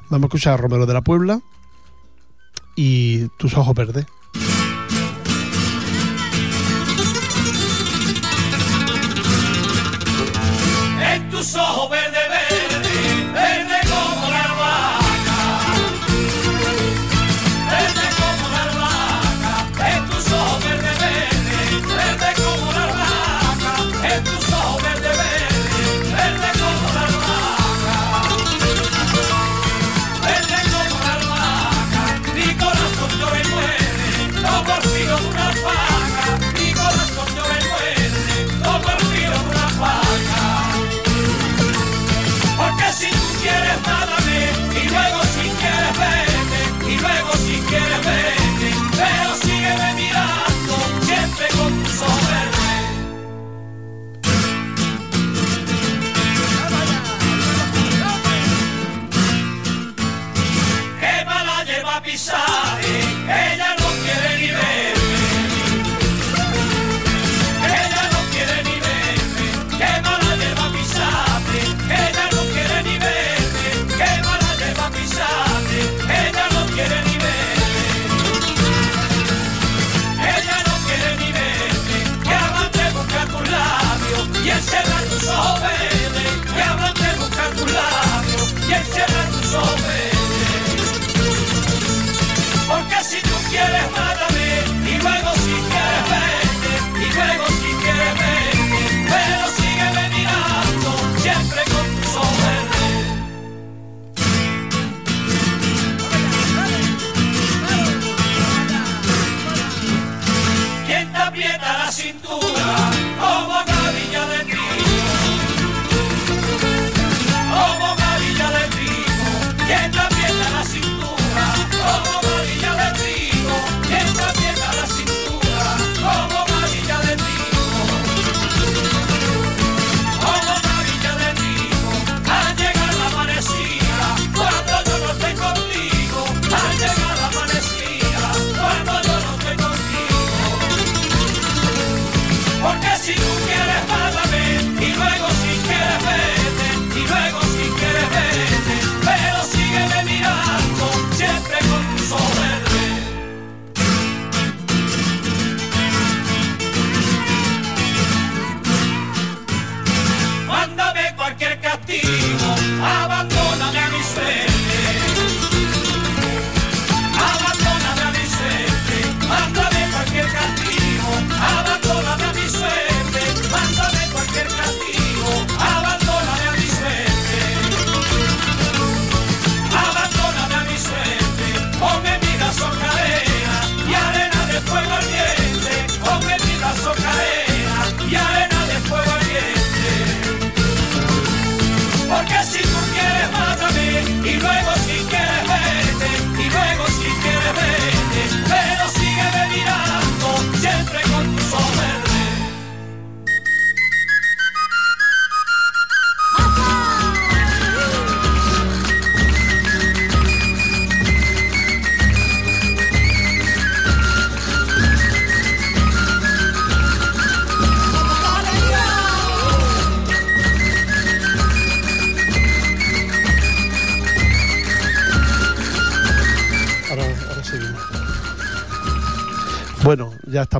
vamos 0.08 0.24
a 0.24 0.28
escuchar 0.28 0.54
a 0.54 0.56
Romero 0.56 0.86
de 0.86 0.94
la 0.94 1.02
Puebla 1.02 1.42
y 2.74 3.28
tus 3.36 3.54
ojos 3.58 3.74
verdes. 3.74 4.06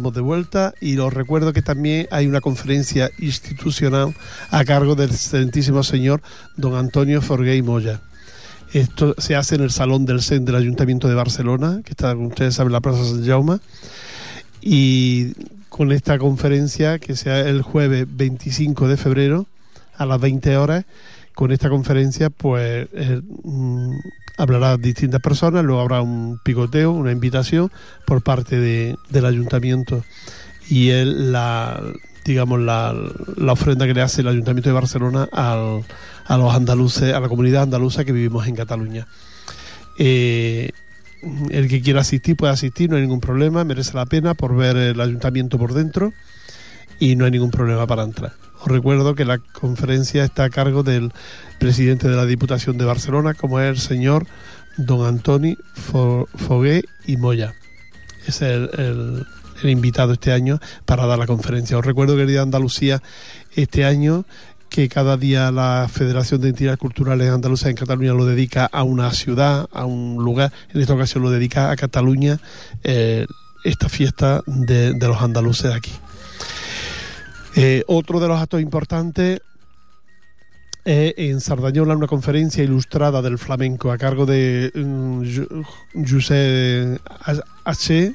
De 0.08 0.22
vuelta 0.22 0.72
y 0.80 0.96
os 0.96 1.12
recuerdo 1.12 1.52
que 1.52 1.60
también 1.60 2.08
hay 2.10 2.26
una 2.26 2.40
conferencia 2.40 3.10
institucional 3.18 4.14
a 4.50 4.64
cargo 4.64 4.94
del 4.94 5.10
excelentísimo 5.10 5.82
señor 5.82 6.22
don 6.56 6.74
Antonio 6.74 7.20
Forguey 7.20 7.60
Moya. 7.60 8.00
Esto 8.72 9.14
se 9.18 9.36
hace 9.36 9.56
en 9.56 9.62
el 9.62 9.70
Salón 9.70 10.06
del 10.06 10.22
CEN 10.22 10.46
del 10.46 10.56
Ayuntamiento 10.56 11.08
de 11.08 11.14
Barcelona, 11.14 11.82
que 11.84 11.90
está, 11.90 12.14
como 12.14 12.28
ustedes 12.28 12.54
saben, 12.54 12.72
la 12.72 12.80
Plaza 12.80 13.04
San 13.04 13.26
Jaume. 13.26 13.58
Y 14.62 15.32
con 15.68 15.92
esta 15.92 16.18
conferencia, 16.18 16.98
que 16.98 17.16
sea 17.16 17.40
el 17.40 17.62
jueves 17.62 18.06
25 18.08 18.88
de 18.88 18.96
febrero 18.96 19.46
a 19.96 20.06
las 20.06 20.20
20 20.20 20.56
horas, 20.56 20.84
con 21.34 21.52
esta 21.52 21.68
conferencia, 21.68 22.30
pues 22.30 22.88
eh, 22.92 23.20
mm, 23.42 23.96
hablará 24.40 24.76
distintas 24.76 25.20
personas, 25.20 25.64
luego 25.64 25.80
habrá 25.80 26.00
un 26.00 26.40
picoteo, 26.42 26.92
una 26.92 27.12
invitación 27.12 27.70
por 28.06 28.22
parte 28.22 28.58
de, 28.58 28.96
del 29.10 29.26
ayuntamiento 29.26 30.04
y 30.68 30.90
él 30.90 31.32
la 31.32 31.80
digamos 32.24 32.60
la, 32.60 32.94
la, 33.36 33.52
ofrenda 33.52 33.86
que 33.86 33.94
le 33.94 34.02
hace 34.02 34.20
el 34.20 34.28
ayuntamiento 34.28 34.68
de 34.68 34.74
Barcelona 34.74 35.28
al, 35.32 35.82
a 36.26 36.36
los 36.36 36.54
andaluces, 36.54 37.14
a 37.14 37.20
la 37.20 37.28
comunidad 37.28 37.62
andaluza 37.62 38.04
que 38.04 38.12
vivimos 38.12 38.46
en 38.46 38.54
Cataluña. 38.54 39.06
Eh, 39.98 40.70
el 41.50 41.68
que 41.68 41.82
quiera 41.82 42.00
asistir 42.00 42.36
puede 42.36 42.52
asistir, 42.52 42.88
no 42.88 42.96
hay 42.96 43.02
ningún 43.02 43.20
problema, 43.20 43.64
merece 43.64 43.94
la 43.94 44.06
pena 44.06 44.34
por 44.34 44.56
ver 44.56 44.76
el 44.76 45.00
ayuntamiento 45.00 45.58
por 45.58 45.74
dentro 45.74 46.12
y 46.98 47.16
no 47.16 47.24
hay 47.24 47.30
ningún 47.30 47.50
problema 47.50 47.86
para 47.86 48.04
entrar. 48.04 48.32
Os 48.60 48.68
recuerdo 48.68 49.14
que 49.14 49.24
la 49.24 49.38
conferencia 49.38 50.24
está 50.24 50.44
a 50.44 50.50
cargo 50.50 50.82
del 50.82 51.12
presidente 51.58 52.08
de 52.08 52.16
la 52.16 52.26
Diputación 52.26 52.78
de 52.78 52.84
Barcelona, 52.84 53.34
como 53.34 53.60
es 53.60 53.68
el 53.68 53.78
señor 53.78 54.26
don 54.76 55.06
Antoni 55.06 55.56
Fogué 55.74 56.84
y 57.06 57.16
Moya. 57.16 57.54
Es 58.26 58.42
el, 58.42 59.26
invitado 59.62 60.14
este 60.14 60.32
año 60.32 60.58
para 60.86 61.06
dar 61.06 61.18
la 61.18 61.26
conferencia. 61.26 61.78
Os 61.78 61.84
recuerdo 61.84 62.16
que 62.16 62.26
de 62.26 62.38
Andalucía 62.38 63.02
este 63.54 63.84
año 63.84 64.24
que 64.70 64.88
cada 64.88 65.16
día 65.16 65.50
la 65.50 65.88
Federación 65.92 66.40
de 66.40 66.50
Entidades 66.50 66.78
Culturales 66.78 67.28
Andaluzas 67.30 67.70
en 67.70 67.76
Cataluña 67.76 68.14
lo 68.14 68.24
dedica 68.24 68.66
a 68.66 68.84
una 68.84 69.12
ciudad, 69.12 69.68
a 69.72 69.84
un 69.84 70.22
lugar, 70.22 70.52
en 70.72 70.80
esta 70.80 70.94
ocasión 70.94 71.24
lo 71.24 71.30
dedica 71.30 71.70
a 71.70 71.76
Cataluña, 71.76 72.38
eh, 72.84 73.26
esta 73.64 73.88
fiesta 73.88 74.42
de, 74.46 74.94
los 74.94 75.20
andaluces 75.20 75.74
aquí. 75.74 75.92
Eh, 77.56 77.82
otro 77.86 78.20
de 78.20 78.28
los 78.28 78.40
actos 78.40 78.60
importantes 78.60 79.40
es 80.84 81.14
en 81.16 81.40
Sardañola 81.40 81.96
una 81.96 82.06
conferencia 82.06 82.64
ilustrada 82.64 83.22
del 83.22 83.38
flamenco 83.38 83.92
a 83.92 83.98
cargo 83.98 84.26
de 84.26 84.72
um, 84.74 85.24
José 86.08 86.98
H. 87.64 88.14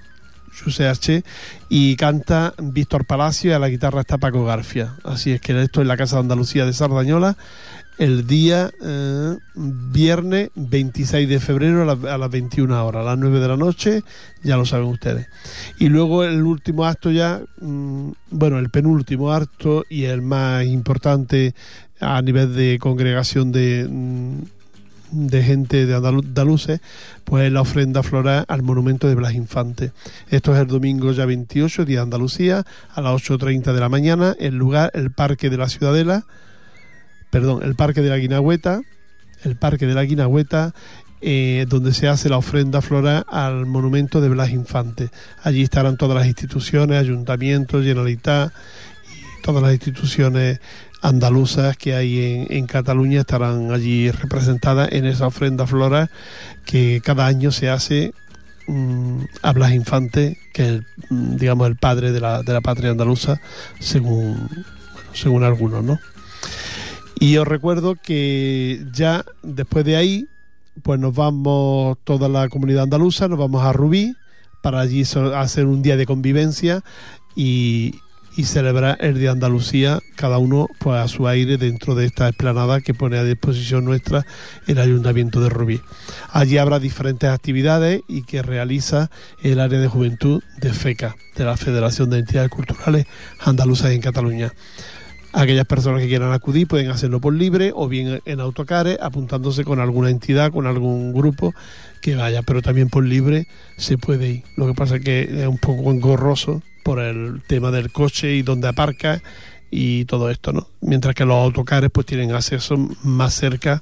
José 0.64 0.88
H. 0.88 1.24
y 1.68 1.96
canta 1.98 2.54
Víctor 2.58 3.06
Palacio 3.06 3.52
y 3.52 3.54
a 3.54 3.60
la 3.60 3.68
guitarra 3.68 4.02
está 4.02 4.18
Paco 4.18 4.46
Garfia. 4.46 4.96
Así 5.04 5.32
es 5.32 5.42
que 5.42 5.62
esto 5.62 5.82
es 5.82 5.88
la 5.88 5.98
Casa 5.98 6.16
de 6.16 6.22
Andalucía 6.22 6.66
de 6.66 6.74
Sardañola 6.74 7.36
el 7.98 8.28
día 8.28 8.72
eh, 8.84 9.38
viernes 9.56 10.50
26 10.56 11.30
de 11.30 11.40
febrero 11.40 11.90
a, 11.90 12.18
las 12.18 12.30
21 12.30 12.86
horas, 12.86 13.02
a 13.02 13.06
las 13.06 13.18
9 13.18 13.40
de 13.40 13.48
la 13.48 13.58
noche, 13.58 14.04
ya 14.44 14.58
lo 14.58 14.66
saben 14.66 14.88
ustedes. 14.88 15.28
Y 15.80 15.90
luego 15.90 16.24
el 16.24 16.44
último 16.44 16.86
acto 16.86 17.12
ya, 17.12 17.42
mm, 17.62 18.10
bueno, 18.32 18.60
el 18.60 18.70
penúltimo 18.70 19.32
acto 19.32 19.86
y 19.90 20.06
el 20.06 20.22
más 20.22 20.66
importante 20.66 21.56
a 22.00 22.22
nivel 22.22 22.54
de 22.56 22.78
congregación 22.80 23.52
de, 23.52 23.88
mm, 23.90 24.40
de 25.12 25.44
gente 25.44 25.86
de 25.86 25.96
andaluces, 25.96 26.82
pues 27.24 27.52
la 27.52 27.62
ofrenda 27.62 28.04
floral 28.04 28.44
al 28.48 28.64
monumento 28.64 29.08
de 29.08 29.16
Blas 29.16 29.34
Infante. 29.34 29.92
Esto 30.30 30.54
es 30.54 30.60
el 30.60 30.68
domingo 30.68 31.12
ya 31.12 31.26
28, 31.26 31.86
día 31.86 32.00
de 32.00 32.04
Andalucía, 32.04 32.66
a 32.94 33.02
las 33.02 33.14
8.30 33.14 33.74
de 33.74 33.80
la 33.80 33.90
mañana, 33.90 34.36
el 34.40 34.56
lugar, 34.56 34.92
el 34.94 35.12
Parque 35.12 35.50
de 35.50 35.58
la 35.58 35.70
Ciudadela, 35.70 36.26
perdón, 37.36 37.64
el 37.64 37.76
Parque 37.76 38.00
de 38.00 38.08
la 38.08 38.18
Guinagüeta, 38.18 38.82
el 39.44 39.58
Parque 39.58 39.86
de 39.86 39.94
la 39.94 40.06
Guinagüeta, 40.06 40.74
eh, 41.20 41.66
donde 41.68 41.94
se 41.94 42.08
hace 42.08 42.30
la 42.30 42.38
ofrenda 42.38 42.82
floral 42.82 43.26
al 43.28 43.66
monumento 43.66 44.22
de 44.22 44.30
Blas 44.30 44.52
Infante. 44.52 45.10
Allí 45.44 45.62
estarán 45.62 45.98
todas 45.98 46.16
las 46.16 46.28
instituciones, 46.28 46.98
ayuntamientos, 46.98 47.84
Generalitat 47.84 48.54
y 49.12 49.42
todas 49.42 49.62
las 49.62 49.74
instituciones 49.74 50.62
andaluzas 51.02 51.76
que 51.76 51.94
hay 51.94 52.48
en, 52.50 52.68
Cataluña 52.68 53.20
estarán 53.20 53.74
allí 53.74 54.10
representadas 54.12 54.94
en 54.94 55.06
esa 55.06 55.28
ofrenda 55.28 55.68
floral 55.68 56.10
que 56.64 57.02
cada 57.04 57.28
año 57.28 57.52
se 57.52 57.70
hace 57.70 58.14
mm, 58.68 59.24
a 59.42 59.52
Blas 59.52 59.74
Infante, 59.74 60.38
que 60.54 60.76
es 60.76 60.82
mm, 61.10 61.36
digamos 61.36 61.68
el 61.68 61.76
padre 61.76 62.14
de 62.14 62.22
la, 62.22 62.44
de 62.44 62.54
la 62.54 62.62
patria 62.62 62.92
andaluza, 62.92 63.42
según, 63.82 64.48
según 65.12 65.44
algunos, 65.44 65.84
¿no? 65.84 66.00
Y 67.20 67.38
os 67.38 67.48
recuerdo 67.48 67.96
que 67.96 68.86
ya 68.94 69.24
después 69.42 69.86
de 69.86 69.96
ahí, 69.96 70.28
pues 70.84 71.00
nos 71.00 71.16
vamos 71.16 71.98
toda 72.04 72.28
la 72.28 72.50
comunidad 72.50 72.84
andaluza, 72.84 73.28
nos 73.28 73.40
vamos 73.40 73.64
a 73.64 73.74
Rubí 73.74 74.16
para 74.62 74.82
allí 74.82 75.04
hacer 75.36 75.66
un 75.66 75.82
día 75.82 75.96
de 75.96 76.06
convivencia 76.06 76.84
y, 77.36 77.94
y 78.36 78.44
celebrar 78.44 78.98
el 79.00 79.16
Día 79.16 79.30
de 79.30 79.34
Andalucía, 79.34 80.00
cada 80.16 80.38
uno 80.38 80.68
pues 80.80 81.00
a 81.00 81.08
su 81.08 81.28
aire 81.28 81.58
dentro 81.58 81.96
de 81.96 82.06
esta 82.06 82.28
explanada 82.28 82.82
que 82.82 82.94
pone 82.94 83.18
a 83.18 83.24
disposición 83.24 83.86
nuestra 83.86 84.26
el 84.68 84.80
Ayuntamiento 84.80 85.40
de 85.42 85.50
Rubí. 85.50 85.82
Allí 86.32 86.58
habrá 86.58 86.80
diferentes 86.80 87.30
actividades 87.30 88.02
y 88.08 88.24
que 88.24 88.42
realiza 88.42 89.10
el 89.42 89.60
área 89.60 89.80
de 89.80 89.88
juventud 89.88 90.44
de 90.60 90.74
FECA, 90.74 91.16
de 91.36 91.46
la 91.46 91.58
Federación 91.58 92.10
de 92.10 92.20
Entidades 92.20 92.50
Culturales 92.50 93.06
Andaluzas 93.40 93.92
en 93.92 94.02
Cataluña. 94.02 94.52
Aquellas 95.38 95.66
personas 95.66 96.02
que 96.02 96.08
quieran 96.08 96.32
acudir 96.32 96.66
pueden 96.66 96.90
hacerlo 96.90 97.20
por 97.20 97.34
libre 97.34 97.74
o 97.76 97.90
bien 97.90 98.22
en 98.24 98.40
autocares, 98.40 98.98
apuntándose 99.02 99.66
con 99.66 99.82
alguna 99.82 100.10
entidad, 100.10 100.50
con 100.50 100.66
algún 100.66 101.12
grupo 101.12 101.54
que 102.02 102.16
vaya, 102.16 102.42
pero 102.42 102.62
también 102.62 102.88
por 102.88 103.04
libre 103.04 103.46
se 103.76 103.98
puede 103.98 104.30
ir. 104.30 104.44
Lo 104.56 104.66
que 104.66 104.74
pasa 104.74 104.96
es 104.96 105.04
que 105.04 105.24
es 105.24 105.46
un 105.46 105.58
poco 105.58 105.92
engorroso 105.92 106.64
por 106.86 107.00
el 107.00 107.42
tema 107.48 107.70
del 107.70 107.92
coche 107.92 108.34
y 108.34 108.44
dónde 108.44 108.70
aparca 108.70 109.22
y 109.70 110.06
todo 110.06 110.30
esto, 110.30 110.54
¿no? 110.54 110.70
Mientras 110.80 111.14
que 111.16 111.26
los 111.26 111.36
autocares 111.36 111.90
pues 111.92 112.06
tienen 112.06 112.32
acceso 112.32 112.78
más 113.04 113.34
cerca 113.34 113.82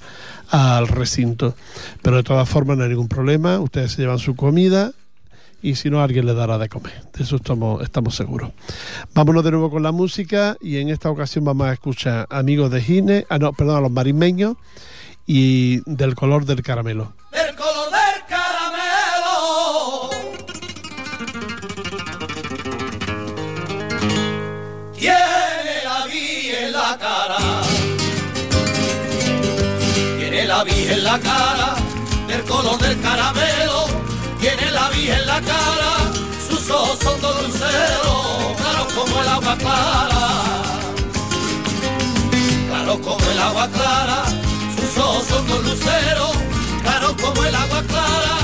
al 0.50 0.88
recinto. 0.88 1.56
Pero 2.02 2.18
de 2.18 2.24
todas 2.24 2.50
formas 2.50 2.78
no 2.78 2.84
hay 2.84 2.90
ningún 2.90 3.10
problema, 3.10 3.60
ustedes 3.60 3.92
se 3.92 4.02
llevan 4.02 4.18
su 4.18 4.36
comida 4.36 4.92
y 5.64 5.76
si 5.76 5.90
no 5.90 6.04
alguien 6.04 6.26
le 6.26 6.34
dará 6.36 6.58
de 6.58 6.68
comer. 6.68 7.02
De 7.14 7.24
eso 7.24 7.38
estamos, 7.38 7.82
estamos 7.82 8.16
seguros. 8.16 8.52
Vámonos 9.14 9.46
de 9.46 9.52
nuevo 9.52 9.72
con 9.72 9.82
la 9.82 9.94
música 9.94 10.58
y 10.60 10.78
en 10.78 10.90
esta 10.90 11.10
ocasión 11.10 11.46
vamos 11.46 11.68
a 11.68 11.74
escuchar 11.74 12.28
Amigos 12.30 12.70
de 12.70 12.82
Gine, 12.82 13.26
ah 13.30 13.40
no, 13.40 13.54
perdón, 13.54 13.78
a 13.78 13.82
los 13.82 13.90
marismeños 13.90 14.58
y 15.26 15.80
del 15.90 16.16
color 16.16 16.46
del 16.46 16.62
caramelo. 16.62 17.14
Del 17.32 17.56
color 17.56 17.90
del 17.90 18.26
caramelo. 18.28 20.10
Tiene 25.00 25.84
la 25.86 26.06
vi 26.08 26.50
en 26.60 26.72
la 26.74 26.98
cara. 27.00 27.62
Tiene 30.20 30.46
la 30.46 30.64
vi 30.66 30.88
en 30.90 31.04
la 31.06 31.20
cara 31.20 31.76
del 32.28 32.44
color 32.44 32.78
del 32.80 33.00
caramelo 33.00 33.63
en 35.10 35.26
la 35.28 35.42
cara, 35.42 35.94
sus 36.50 36.70
ojos 36.70 36.98
son 37.04 37.20
dos 37.22 37.44
luceros, 37.44 38.56
claro 38.58 38.88
como 38.96 39.22
el 39.22 39.28
agua 39.28 39.58
clara. 39.58 40.28
Claro 42.70 43.02
como 43.02 43.32
el 43.32 43.40
agua 43.40 43.68
clara, 43.70 44.24
sus 44.80 44.98
ojos 45.04 45.26
son 45.28 45.48
dos 45.48 45.64
luceros, 45.66 46.32
claro 46.84 47.16
como 47.22 47.44
el 47.44 47.56
agua 47.56 47.84
clara, 47.84 48.38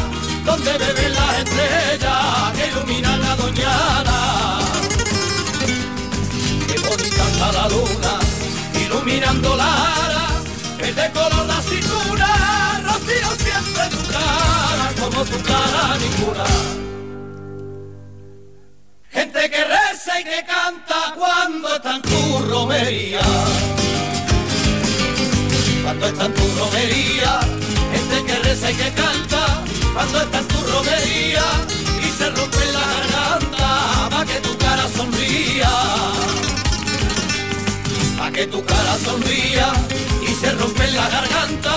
donde 0.45 0.77
beben 0.77 1.13
las 1.13 1.39
estrellas 1.39 2.53
que 2.55 2.67
iluminan 2.67 3.21
la 3.21 3.35
doñana. 3.35 4.59
Qué 6.67 6.79
bonita 6.79 7.23
está 7.31 7.51
la 7.53 7.69
luna, 7.69 8.19
iluminando 8.85 9.55
la 9.55 9.73
ara, 10.05 10.27
es 10.79 10.95
de 10.95 11.11
color 11.11 11.47
como 15.09 15.25
tu 15.25 15.43
cara 15.43 15.97
ninguna. 15.97 16.45
Gente 19.11 19.49
que 19.49 19.63
reza 19.63 20.19
y 20.19 20.23
que 20.23 20.45
canta 20.45 21.13
cuando 21.17 21.75
está 21.75 21.95
en 21.95 22.01
tu 22.01 22.39
romería. 22.49 23.21
Cuando 25.83 26.05
está 26.07 26.25
en 26.25 26.33
tu 26.33 26.47
romería, 26.59 27.39
gente 27.93 28.23
que 28.27 28.35
reza 28.47 28.71
y 28.71 28.75
que 28.75 28.91
canta 28.93 29.63
cuando 29.93 30.21
está 30.21 30.37
en 30.39 30.47
tu 30.47 30.59
romería 30.73 31.45
y 32.05 32.09
se 32.17 32.29
rompe 32.29 32.65
la 32.71 32.85
garganta 32.93 34.09
para 34.09 34.25
que 34.25 34.39
tu 34.41 34.57
cara 34.57 34.87
sonría. 34.95 35.71
Pa' 38.17 38.31
que 38.31 38.47
tu 38.47 38.63
cara 38.63 38.97
sonría 39.03 39.71
y 40.21 40.35
se 40.35 40.51
rompe 40.51 40.87
la 40.91 41.09
garganta, 41.09 41.75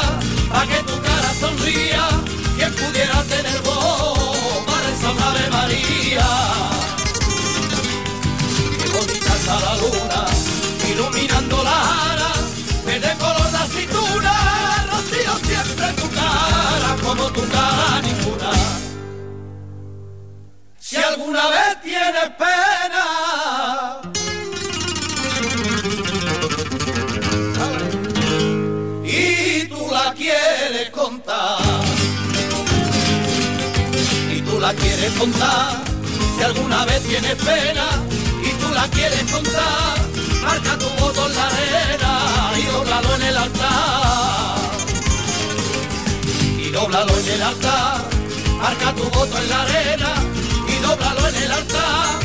pa' 0.51 0.67
que 0.67 0.83
tu 0.83 1.01
cara 1.01 1.31
sonría 1.41 2.22
está 9.43 9.59
la 9.61 9.75
luna, 9.77 10.25
iluminando 10.89 11.63
la 11.65 11.79
ara, 12.13 12.33
de 12.87 13.13
color 13.19 13.53
la 13.53 13.67
cintura, 13.67 14.33
rocío 14.91 15.35
siempre 15.47 15.87
tu 16.01 16.09
cara, 16.11 16.97
como 17.03 17.25
tu 17.33 17.41
cara 17.49 18.01
ninguna. 18.03 18.53
Si 20.79 20.97
alguna 20.97 21.49
vez 21.49 21.83
tienes 21.83 22.31
pena, 22.43 23.05
y 29.05 29.67
tú 29.69 29.89
la 29.91 30.15
quieres 30.15 30.91
contar 30.91 31.83
la 34.63 34.73
quieres 34.75 35.11
contar, 35.19 35.83
si 36.37 36.43
alguna 36.45 36.85
vez 36.85 37.03
tienes 37.03 37.35
pena 37.35 37.85
y 38.09 38.09
tú 38.09 38.12
quieres 38.91 39.31
contar, 39.31 39.97
marca 40.43 40.79
tu 40.79 40.89
voto 41.01 41.27
en 41.27 41.35
la 41.35 41.47
arena 41.47 42.53
y 42.59 42.63
doblalo 42.63 43.15
en 43.15 43.23
el 43.23 43.37
altar. 43.37 44.57
Y 46.59 46.71
doblalo 46.71 47.19
en 47.19 47.29
el 47.29 47.43
altar, 47.43 48.05
marca 48.59 48.93
tu 48.95 49.05
voto 49.05 49.39
en 49.39 49.49
la 49.49 49.63
arena 49.63 50.15
y 50.69 50.83
dóblalo 50.83 51.29
en 51.29 51.37
el 51.37 51.53
altar, 51.53 52.19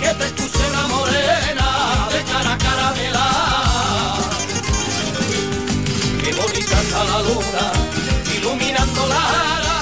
que 0.00 0.08
te 0.14 0.24
escuche 0.26 0.70
la 0.70 0.86
morena 0.88 2.08
de 2.12 2.22
cara 2.30 2.52
a 2.52 2.58
caramela. 2.58 3.28
Qué 6.22 6.32
bonita 6.32 6.80
está 6.82 7.04
la 7.04 7.18
iluminando 8.36 9.06
la 9.08 9.22
ara, 9.56 9.76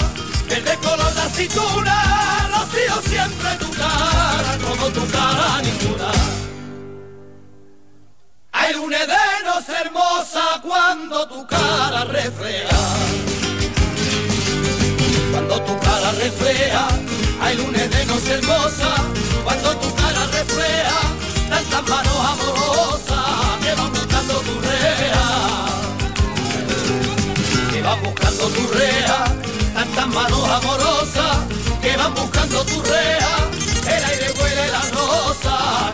verde 0.48 0.78
color 0.82 1.14
de 1.14 1.20
aceituna, 1.20 2.41
rocío 2.72 3.02
siempre 3.10 3.50
tu 3.58 3.70
cara, 3.70 4.58
como 4.62 4.86
tu 4.88 5.06
cara 5.10 5.60
ninguna. 5.62 6.12
Hay 8.52 8.74
lunes 8.74 9.06
de 9.06 9.44
nos 9.44 9.68
hermosa 9.68 10.60
cuando 10.62 11.28
tu 11.28 11.46
cara 11.46 12.04
refleja 12.04 12.78
cuando 15.32 15.62
tu 15.62 15.78
cara 15.80 16.12
refleja, 16.12 16.88
hay 17.40 17.56
lunes 17.56 17.90
de 17.90 18.04
noche 18.04 18.32
hermosa, 18.34 18.94
cuando 19.44 19.76
tu 19.78 19.94
cara 19.94 20.26
refleja, 20.26 21.00
tantas 21.48 21.88
manos 21.88 22.18
amorosas 22.32 23.58
que 23.62 23.74
van 23.74 23.92
buscando 23.92 24.34
tu 24.34 24.60
rea, 24.60 25.24
que 27.72 27.82
van 27.82 28.02
buscando 28.02 28.48
tu 28.48 28.66
rea, 28.74 29.24
tantas 29.74 30.06
manos 30.08 30.48
amorosas 30.50 31.61
que 31.82 31.96
van 31.96 32.14
buscando 32.14 32.64
tu 32.64 32.80
rea, 32.82 33.50
el 33.96 34.04
aire 34.04 34.32
huele 34.38 34.68
la 34.68 34.82
rosa, 34.92 35.92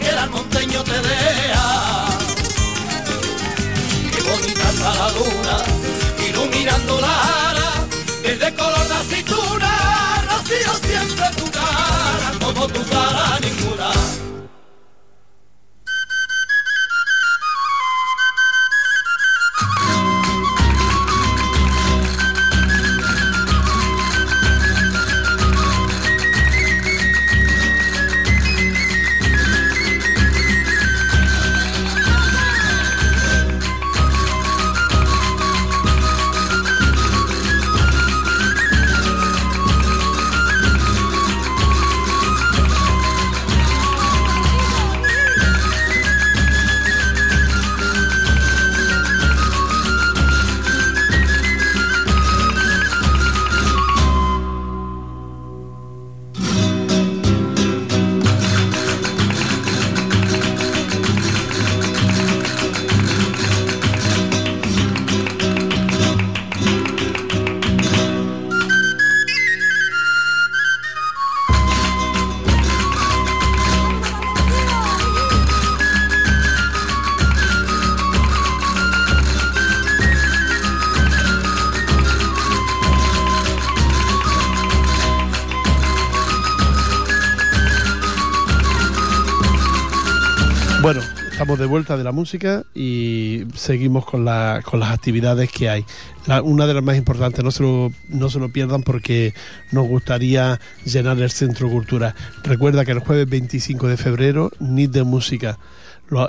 vuelta 91.68 91.96
de 91.96 92.02
la 92.04 92.10
música 92.12 92.64
y 92.74 93.44
seguimos 93.54 94.04
con, 94.04 94.24
la- 94.24 94.60
con 94.64 94.80
las 94.80 94.90
actividades 94.90 95.50
que 95.52 95.68
hay. 95.70 95.84
La- 96.26 96.42
una 96.42 96.66
de 96.66 96.74
las 96.74 96.82
más 96.82 96.96
importantes, 96.96 97.44
no 97.44 97.50
se, 97.50 97.62
lo, 97.62 97.92
no 98.08 98.28
se 98.30 98.38
lo 98.40 98.50
pierdan 98.52 98.82
porque 98.82 99.34
nos 99.70 99.86
gustaría 99.86 100.58
llenar 100.84 101.18
el 101.20 101.30
Centro 101.30 101.68
Cultura. 101.70 102.14
Recuerda 102.42 102.84
que 102.84 102.92
el 102.92 102.98
jueves 103.00 103.28
25 103.28 103.86
de 103.88 103.96
febrero, 103.96 104.50
NIT 104.58 104.90
de 104.90 105.04
Música 105.04 105.58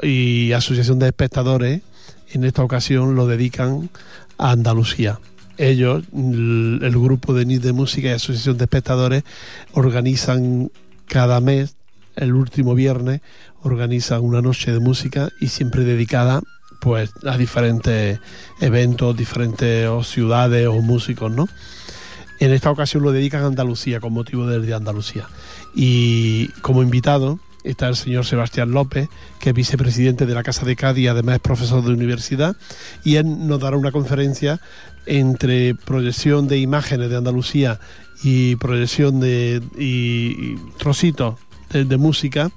y 0.04 0.52
Asociación 0.52 1.00
de 1.00 1.08
Espectadores 1.08 1.82
en 2.32 2.44
esta 2.44 2.64
ocasión 2.64 3.16
lo 3.16 3.26
dedican 3.28 3.90
a 4.38 4.52
Andalucía. 4.52 5.20
Ellos, 5.58 6.04
el, 6.16 6.80
el 6.84 6.92
grupo 6.92 7.34
de 7.34 7.46
NIT 7.46 7.62
de 7.64 7.74
Música 7.74 8.10
y 8.10 8.12
Asociación 8.12 8.58
de 8.58 8.66
Espectadores, 8.66 9.24
organizan 9.74 10.72
cada 11.08 11.40
mes, 11.42 11.76
el 12.20 12.34
último 12.34 12.76
viernes, 12.76 13.22
organizan 13.62 14.22
una 14.22 14.42
noche 14.42 14.72
de 14.72 14.80
música 14.80 15.30
y 15.40 15.48
siempre 15.48 15.84
dedicada 15.84 16.42
pues 16.80 17.12
a 17.26 17.38
diferentes 17.38 18.20
eventos, 18.62 19.16
diferentes 19.16 19.90
ciudades 20.08 20.68
o 20.68 20.82
músicos, 20.82 21.32
¿no? 21.32 21.48
En 22.40 22.54
esta 22.54 22.72
ocasión 22.72 23.04
lo 23.04 23.12
dedican 23.12 23.44
a 23.44 23.48
Andalucía 23.48 24.00
con 24.00 24.14
motivo 24.14 24.48
del 24.48 24.62
Día 24.62 24.76
de 24.76 24.78
Andalucía. 24.78 25.28
Y 25.76 26.48
como 26.62 26.82
invitado 26.82 27.40
está 27.66 27.90
el 27.90 27.98
señor 27.98 28.26
Sebastián 28.26 28.72
López, 28.72 29.10
que 29.40 29.50
es 29.50 29.56
vicepresidente 29.56 30.26
de 30.26 30.34
la 30.34 30.44
Casa 30.44 30.66
de 30.66 30.78
Cádiz 30.78 31.04
y 31.04 31.08
además 31.08 31.36
es 31.36 31.42
profesor 31.42 31.84
de 31.84 31.92
universidad, 31.92 32.56
y 33.04 33.16
él 33.16 33.48
nos 33.48 33.60
dará 33.60 33.76
una 33.76 33.92
conferencia 33.92 34.62
entre 35.06 35.76
proyección 35.76 36.48
de 36.48 36.60
imágenes 36.60 37.10
de 37.10 37.18
Andalucía 37.18 37.80
y 38.24 38.56
proyección 38.56 39.20
de 39.20 39.62
y 39.78 40.56
trocitos 40.78 41.36
de, 41.72 41.86
de 41.86 41.98
música, 41.98 42.52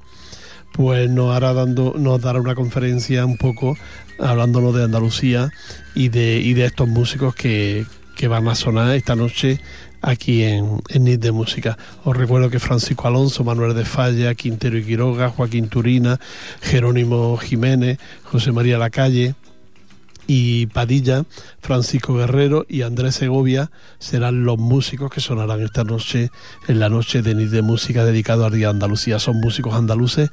pues 0.73 1.11
nos 1.11 1.35
hará 1.35 1.53
dando, 1.53 1.95
nos 1.97 2.21
dará 2.21 2.41
una 2.41 2.55
conferencia 2.55 3.25
un 3.27 3.37
poco 3.37 3.77
hablándonos 4.19 4.75
de 4.75 4.85
Andalucía 4.85 5.51
y 5.95 6.09
de, 6.09 6.39
y 6.39 6.55
de 6.55 6.67
estos 6.67 6.89
músicos 6.89 7.35
que, 7.35 7.85
que 8.17 8.29
van 8.29 8.49
a 8.49 8.55
sonar 8.55 8.95
esta 8.95 9.15
noche 9.17 9.61
aquí 10.01 10.43
en, 10.43 10.81
en 10.89 11.05
NIT 11.05 11.21
de 11.21 11.33
Música. 11.33 11.79
Os 12.05 12.17
recuerdo 12.17 12.51
que 12.51 12.59
Francisco 12.59 13.07
Alonso, 13.07 13.45
Manuel 13.45 13.75
de 13.75 13.85
Falla, 13.85 14.35
Quintero 14.35 14.77
y 14.79 14.85
Quiroga, 14.85 15.29
Joaquín 15.31 15.69
Turina, 15.69 16.19
Jerónimo 16.61 17.37
Jiménez, 17.37 17.99
José 18.25 18.53
María 18.53 18.79
Lacalle 18.79 19.35
y 20.35 20.65
Padilla, 20.65 21.27
Francisco 21.61 22.15
Guerrero 22.15 22.65
y 22.67 22.81
Andrés 22.81 23.17
Segovia 23.17 23.71
serán 23.99 24.45
los 24.45 24.57
músicos 24.57 25.11
que 25.11 25.21
sonarán 25.21 25.61
esta 25.61 25.85
noche 25.85 26.31
en 26.69 26.81
la 26.81 26.89
noche 26.89 27.21
de 27.21 27.35
NIT 27.35 27.51
de 27.51 27.61
Música 27.61 28.03
dedicado 28.03 28.47
al 28.47 28.53
Día 28.53 28.71
Andalucía. 28.71 29.19
Son 29.19 29.37
músicos 29.37 29.75
andaluces 29.75 30.31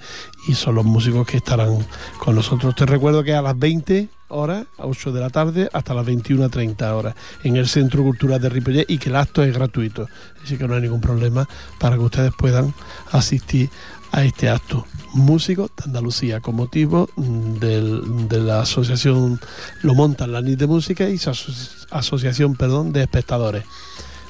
y 0.47 0.53
son 0.53 0.75
los 0.75 0.85
músicos 0.85 1.27
que 1.27 1.35
estarán 1.35 1.85
con 2.17 2.35
nosotros. 2.35 2.75
Te 2.75 2.85
recuerdo 2.85 3.25
que 3.25 3.33
a 3.33 3.41
las 3.41 3.59
20 3.59 4.07
horas, 4.29 4.67
a 4.77 4.87
8 4.87 5.11
de 5.11 5.19
la 5.19 5.29
tarde, 5.31 5.69
hasta 5.73 5.93
las 5.93 6.05
21.30 6.05 6.93
horas, 6.93 7.15
en 7.43 7.57
el 7.57 7.67
Centro 7.67 8.01
Cultural 8.01 8.39
de 8.39 8.47
Ripollet 8.47 8.85
y 8.87 8.99
que 8.99 9.09
el 9.09 9.17
acto 9.17 9.43
es 9.43 9.53
gratuito. 9.53 10.07
Así 10.41 10.57
que 10.57 10.65
no 10.65 10.75
hay 10.75 10.81
ningún 10.81 11.01
problema 11.01 11.45
para 11.77 11.97
que 11.97 12.03
ustedes 12.03 12.31
puedan 12.37 12.73
asistir 13.11 13.69
a 14.11 14.23
este 14.23 14.49
acto. 14.49 14.85
Músicos 15.13 15.71
de 15.77 15.83
Andalucía, 15.85 16.39
con 16.39 16.55
motivo 16.55 17.09
del- 17.17 18.27
de 18.27 18.39
la 18.39 18.61
asociación, 18.61 19.39
lo 19.81 19.95
montan 19.95 20.31
la 20.31 20.41
NIT 20.41 20.59
de 20.59 20.67
Música 20.67 21.09
y 21.09 21.17
su 21.17 21.29
aso- 21.31 21.51
asociación 21.91 22.55
perdón, 22.55 22.93
de 22.93 23.01
espectadores. 23.03 23.63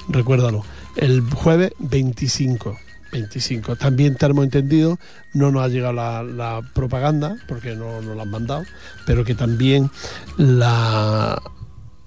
Recuérdalo, 0.08 0.64
el 0.96 1.20
jueves 1.22 1.72
25. 1.78 2.76
25. 3.12 3.76
También 3.76 4.16
tenemos 4.16 4.44
entendido, 4.44 4.98
no 5.34 5.50
nos 5.50 5.62
ha 5.64 5.68
llegado 5.68 5.92
la, 5.92 6.22
la 6.22 6.62
propaganda, 6.74 7.36
porque 7.48 7.74
no 7.74 8.00
nos 8.00 8.16
la 8.16 8.22
han 8.22 8.30
mandado, 8.30 8.62
pero 9.04 9.24
que 9.24 9.34
también 9.34 9.90
la, 10.36 11.40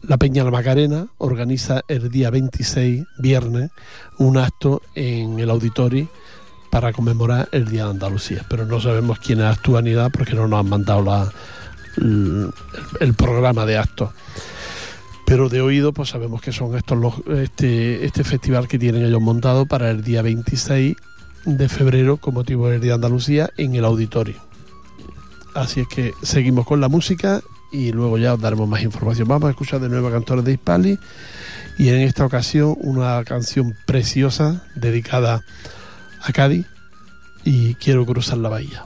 la 0.02 0.18
Peña 0.18 0.44
La 0.44 0.52
Macarena 0.52 1.08
organiza 1.18 1.82
el 1.88 2.10
día 2.10 2.30
26, 2.30 3.04
viernes, 3.20 3.70
un 4.18 4.38
acto 4.38 4.82
en 4.96 5.40
el 5.40 5.50
auditorio 5.50 6.10
para 6.74 6.92
conmemorar 6.92 7.50
el 7.52 7.68
Día 7.68 7.84
de 7.84 7.92
Andalucía. 7.92 8.44
Pero 8.50 8.66
no 8.66 8.82
sabemos 8.82 9.20
quiénes 9.20 9.46
actúan 9.46 9.86
ni 9.86 9.92
nada 9.92 10.10
porque 10.10 10.34
no 10.34 10.48
nos 10.48 10.60
han 10.60 10.70
mandado 10.70 11.04
la, 11.04 11.32
el, 13.00 13.14
programa 13.14 13.68
de 13.68 13.78
actos. 13.78 14.10
Pero 15.24 15.50
de 15.50 15.62
oído, 15.62 15.94
pues 15.94 16.10
sabemos 16.10 16.42
que 16.42 16.52
son 16.52 16.76
estos 16.76 16.98
los, 16.98 17.14
este, 17.38 18.04
este 18.04 18.24
festival 18.24 18.68
que 18.68 18.80
tienen 18.80 19.06
ellos 19.06 19.22
montado 19.22 19.68
para 19.68 19.92
el 19.92 20.04
día 20.04 20.24
26 20.24 20.96
de 21.46 21.70
febrero 21.70 22.18
con 22.18 22.34
motivo 22.34 22.68
del 22.68 22.82
Día 22.82 22.94
de 22.94 22.96
Andalucía 22.96 23.52
en 23.56 23.76
el 23.76 23.86
auditorio. 23.86 24.42
Así 25.54 25.82
es 25.82 25.88
que 25.88 26.14
seguimos 26.24 26.66
con 26.66 26.82
la 26.82 26.90
música 26.90 27.42
y 27.72 27.92
luego 27.92 28.18
ya 28.18 28.34
os 28.34 28.42
daremos 28.42 28.68
más 28.68 28.82
información. 28.82 29.28
Vamos 29.28 29.46
a 29.46 29.52
escuchar 29.52 29.80
de 29.80 29.90
nuevo 29.90 30.08
a 30.08 30.12
Cantores 30.12 30.44
de 30.44 30.54
Hispali 30.54 30.98
y 31.78 31.90
en 31.90 32.00
esta 32.00 32.26
ocasión 32.26 32.76
una 32.80 33.24
canción 33.26 33.76
preciosa 33.86 34.64
dedicada 34.74 35.36
a 35.36 35.44
Cádiz 36.32 36.66
y 37.44 37.76
quiero 37.76 38.06
cruzar 38.06 38.38
la 38.38 38.50
bahía. 38.50 38.86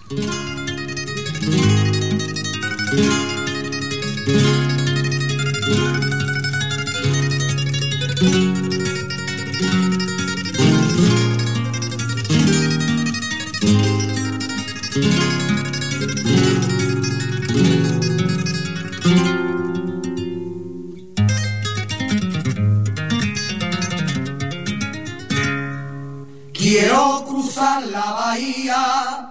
Quiero 26.54 27.27
la 27.58 28.12
bahía 28.14 29.30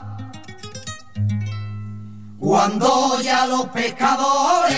cuando 2.40 3.20
ya 3.22 3.46
los 3.46 3.66
pescadores, 3.66 4.76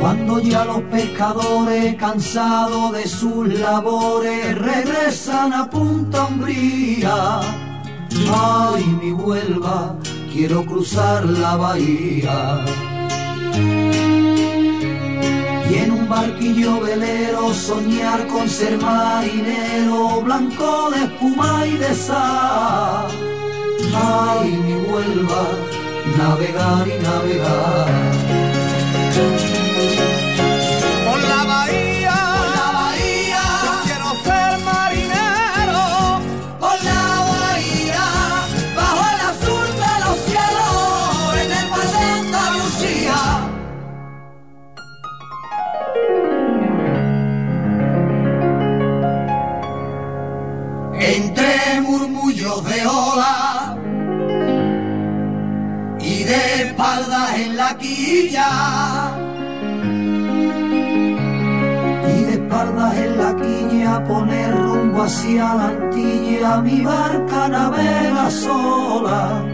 cuando 0.00 0.40
ya 0.40 0.64
los 0.64 0.80
pescadores 0.82 1.94
cansados 1.96 2.92
de 2.92 3.06
sus 3.06 3.46
labores 3.48 4.58
regresan 4.58 5.52
a 5.52 5.68
Punta 5.68 6.24
Umbría. 6.24 7.40
Ay, 8.34 8.84
mi 9.00 9.12
vuelva, 9.12 9.94
quiero 10.32 10.64
cruzar 10.64 11.24
la 11.26 11.56
bahía 11.56 12.64
barquillo 16.12 16.80
velero 16.80 17.54
soñar 17.54 18.26
con 18.26 18.46
ser 18.46 18.76
marinero 18.78 20.20
blanco 20.20 20.90
de 20.90 21.04
espuma 21.06 21.66
y 21.66 21.76
de 21.78 21.94
sal. 21.94 23.08
Ay, 23.94 24.50
mi 24.64 24.74
vuelva, 24.86 25.44
navegar 26.18 26.86
y 26.86 26.96
navegar. 27.02 28.21
Y 56.00 56.24
de 56.24 56.62
espaldas 56.62 57.38
en 57.38 57.56
la 57.56 57.76
quilla. 57.76 58.48
Y 62.08 62.22
de 62.24 62.32
espaldas 62.32 62.96
en 62.96 63.18
la 63.18 63.36
quilla 63.36 64.04
poner 64.04 64.56
rumbo 64.56 65.02
hacia 65.02 65.54
la 65.54 65.68
antilla 65.68 66.60
mi 66.62 66.80
barca 66.80 67.48
navega 67.48 68.30
sola. 68.30 69.44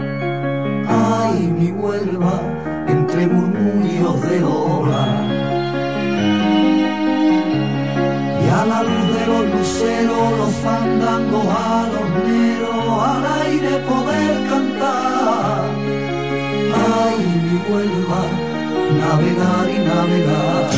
Ay 0.87 1.47
mi 1.57 1.71
vuelva 1.71 2.41
entre 2.87 3.27
murmullos 3.27 4.21
de 4.21 4.43
ola. 4.43 5.05
Y 8.41 8.49
a 8.49 8.65
la 8.65 8.83
luz 8.83 9.08
los 9.29 9.43
luceros 9.53 10.37
los 10.39 10.53
fandangos 10.63 11.45
los 11.93 12.07
neros 12.27 12.85
al 13.11 13.23
aire 13.43 13.73
poder 13.91 14.35
cantar. 14.49 15.63
Ay 17.01 17.17
mi 17.43 17.55
vuelva 17.69 18.21
navegar 19.01 19.65
y 19.75 19.79
navegar 19.89 20.69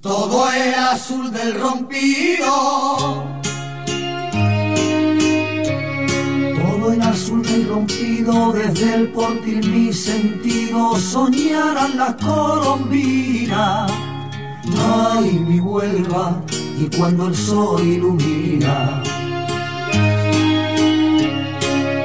todo 0.00 0.52
el 0.52 0.74
azul 0.74 1.32
del 1.32 1.60
rompido, 1.60 3.24
todo 6.62 6.92
el 6.92 7.02
azul 7.02 7.42
del 7.42 7.68
rompido 7.68 8.52
desde 8.52 8.94
el 8.94 9.08
portil 9.08 9.68
mi 9.68 9.92
sentido 9.92 10.96
soñarán 10.96 11.96
las 11.96 12.14
colombinas. 12.14 13.90
Ay, 15.12 15.44
mi 15.48 15.58
vuelva 15.58 16.40
y 16.78 16.96
cuando 16.96 17.26
el 17.28 17.34
sol 17.34 17.84
ilumina. 17.84 19.02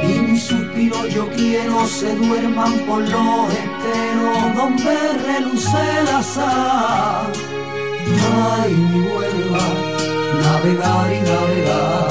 y 0.07 0.20
mi 0.20 0.39
suspiro 0.39 1.07
yo 1.07 1.28
quiero 1.36 1.86
se 1.88 2.16
duerman 2.16 2.74
por 2.88 3.01
los 3.07 3.74
esteros 3.95 4.55
donde 4.55 4.95
reluce 5.25 6.03
la 6.05 6.23
sal. 6.23 7.31
Ay, 8.61 8.73
mi 8.73 8.99
vuelva, 9.01 9.67
navegar 10.43 11.13
y 11.13 11.21
navegar. 11.21 12.04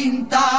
De 0.00 0.49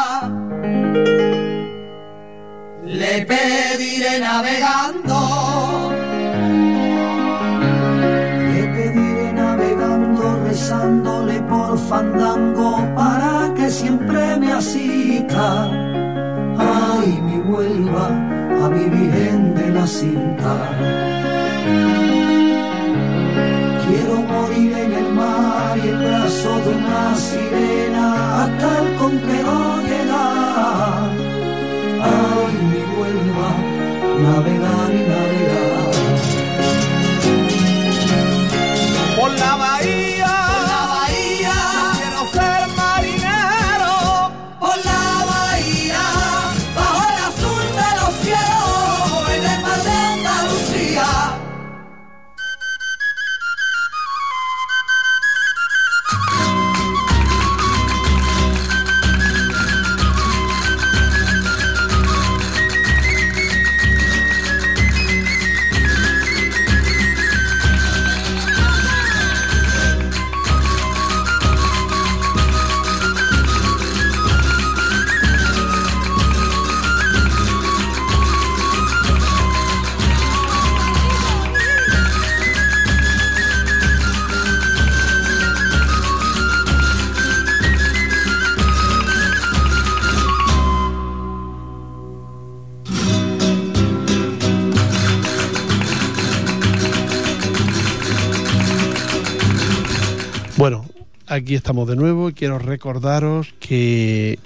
aquí 101.51 101.57
estamos 101.57 101.85
de 101.85 101.97
nuevo 101.97 102.29
y 102.29 102.33
quiero 102.33 102.59
recordaros 102.59 103.53
que, 103.59 104.39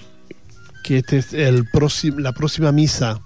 que 0.84 0.98
este 0.98 1.20
es 1.20 1.34
el 1.36 1.70
próximo, 1.70 2.18
la 2.18 2.32
próxima 2.32 2.72
misa 2.72 3.22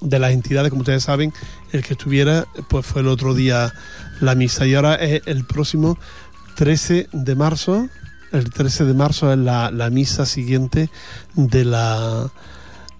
de 0.00 0.18
las 0.18 0.32
entidades, 0.32 0.70
como 0.70 0.80
ustedes 0.80 1.02
saben, 1.02 1.34
el 1.72 1.84
que 1.84 1.92
estuviera, 1.92 2.46
pues 2.70 2.86
fue 2.86 3.02
el 3.02 3.08
otro 3.08 3.34
día 3.34 3.74
la 4.22 4.34
misa 4.34 4.66
y 4.66 4.74
ahora 4.74 4.94
es 4.94 5.20
el 5.26 5.44
próximo 5.44 5.98
13 6.54 7.08
de 7.12 7.34
marzo. 7.34 7.90
El 8.32 8.48
13 8.48 8.86
de 8.86 8.94
marzo 8.94 9.30
es 9.30 9.38
la, 9.38 9.70
la 9.70 9.90
misa 9.90 10.24
siguiente 10.24 10.88
de, 11.34 11.66
la, 11.66 12.30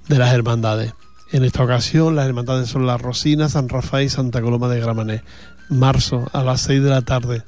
de 0.07 0.19
las 0.19 0.35
hermandades. 0.35 0.93
En 1.31 1.45
esta 1.45 1.65
ocasión 1.65 2.15
las 2.15 2.27
hermandades 2.27 2.69
son 2.69 2.87
la 2.87 2.99
Rosina, 2.99 3.49
San 3.49 3.71
Rafael 3.71 4.05
y 4.05 4.11
Santa 4.11 4.43
Coloma 4.43 4.69
de 4.69 4.81
Gramané. 4.81 5.23
Marzo 5.71 6.29
a 6.35 6.43
las 6.43 6.61
6 6.61 6.83
de 6.83 6.91
la 6.91 7.01
tarde, 7.01 7.43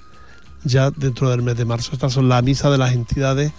ya 0.65 0.91
dentro 0.91 1.31
del 1.31 1.43
mes 1.43 1.57
de 1.57 1.65
marzo. 1.65 1.91
Estas 1.93 2.13
son 2.13 2.29
las 2.29 2.43
misas 2.43 2.73
de 2.73 2.79
las 2.79 2.93
entidades 2.93 3.53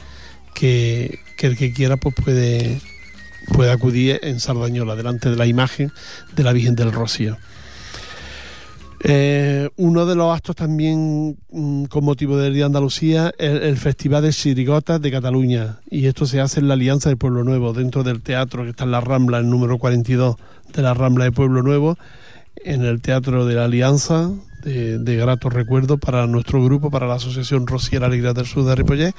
que, 0.53 1.19
que 1.37 1.47
el 1.47 1.57
que 1.57 1.73
quiera 1.73 1.97
pues 1.97 2.15
puede, 2.15 2.81
puede 3.53 3.71
acudir 3.71 4.19
en 4.23 4.39
Sardañola, 4.39 4.95
delante 4.95 5.29
de 5.29 5.35
la 5.35 5.45
imagen 5.45 5.91
de 6.35 6.43
la 6.43 6.53
Virgen 6.53 6.75
del 6.75 6.91
Rocío. 6.91 7.37
Eh, 9.07 9.69
uno 9.75 10.07
de 10.07 10.15
los 10.15 10.35
actos 10.35 10.55
también 10.55 11.37
mm, 11.51 11.83
con 11.85 12.03
motivo 12.03 12.37
del 12.37 12.53
Día 12.53 12.63
de 12.63 12.67
Andalucía 12.67 13.31
es 13.37 13.61
el, 13.61 13.77
Festival 13.77 14.23
de 14.23 14.31
Chirigotas 14.31 14.99
de 14.99 15.11
Cataluña 15.11 15.77
y 15.91 16.07
esto 16.07 16.25
se 16.25 16.41
hace 16.41 16.59
en 16.59 16.69
la 16.69 16.73
Alianza 16.73 17.09
del 17.09 17.17
Pueblo 17.19 17.43
Nuevo 17.43 17.71
dentro 17.71 18.01
del 18.01 18.23
teatro 18.23 18.63
que 18.63 18.71
está 18.71 18.85
en 18.85 18.89
la 18.89 19.01
Rambla, 19.01 19.37
el 19.37 19.47
número 19.47 19.77
42 19.77 20.37
de 20.73 20.81
la 20.81 20.95
Rambla 20.95 21.25
de 21.25 21.31
Pueblo 21.31 21.61
Nuevo 21.61 21.99
en 22.63 22.83
el 22.83 22.99
Teatro 22.99 23.45
de 23.45 23.53
la 23.53 23.65
Alianza 23.65 24.31
de, 24.66 24.97
de 24.99 25.16
grato 25.16 25.49
recuerdo 25.49 25.97
para 25.97 26.28
nuestro 26.28 26.63
grupo, 26.63 26.91
para 26.91 27.07
la 27.07 27.16
Asociación 27.16 27.68
Rociera 27.68 28.07
Alegría 28.07 28.34
del 28.34 28.45
Sur 28.45 28.66
de 28.66 28.76
Ripollet 28.76 29.16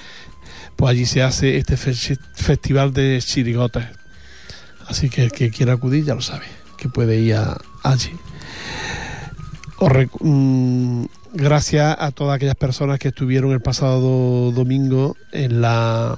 pues 0.77 0.91
allí 0.91 1.07
se 1.07 1.23
hace 1.23 1.57
este 1.57 1.77
fe 1.77 1.95
festival 2.35 2.93
de 2.93 3.19
chirigotas 3.25 3.87
así 4.87 5.09
que 5.09 5.23
el 5.23 5.33
que 5.33 5.51
quiera 5.51 5.73
acudir 5.73 6.05
ya 6.05 6.15
lo 6.15 6.21
sabe 6.21 6.47
que 6.77 6.89
puede 6.89 7.19
ir 7.19 7.35
a, 7.37 7.57
allí 7.83 8.13
Mm, 10.21 11.05
gracias 11.35 11.97
a 11.99 12.11
todas 12.11 12.37
aquellas 12.37 12.55
personas 12.57 12.99
que 12.99 13.09
estuvieron 13.09 13.53
el 13.53 13.61
pasado 13.61 14.53
domingo 14.53 15.17
en 15.33 15.61
la 15.61 16.17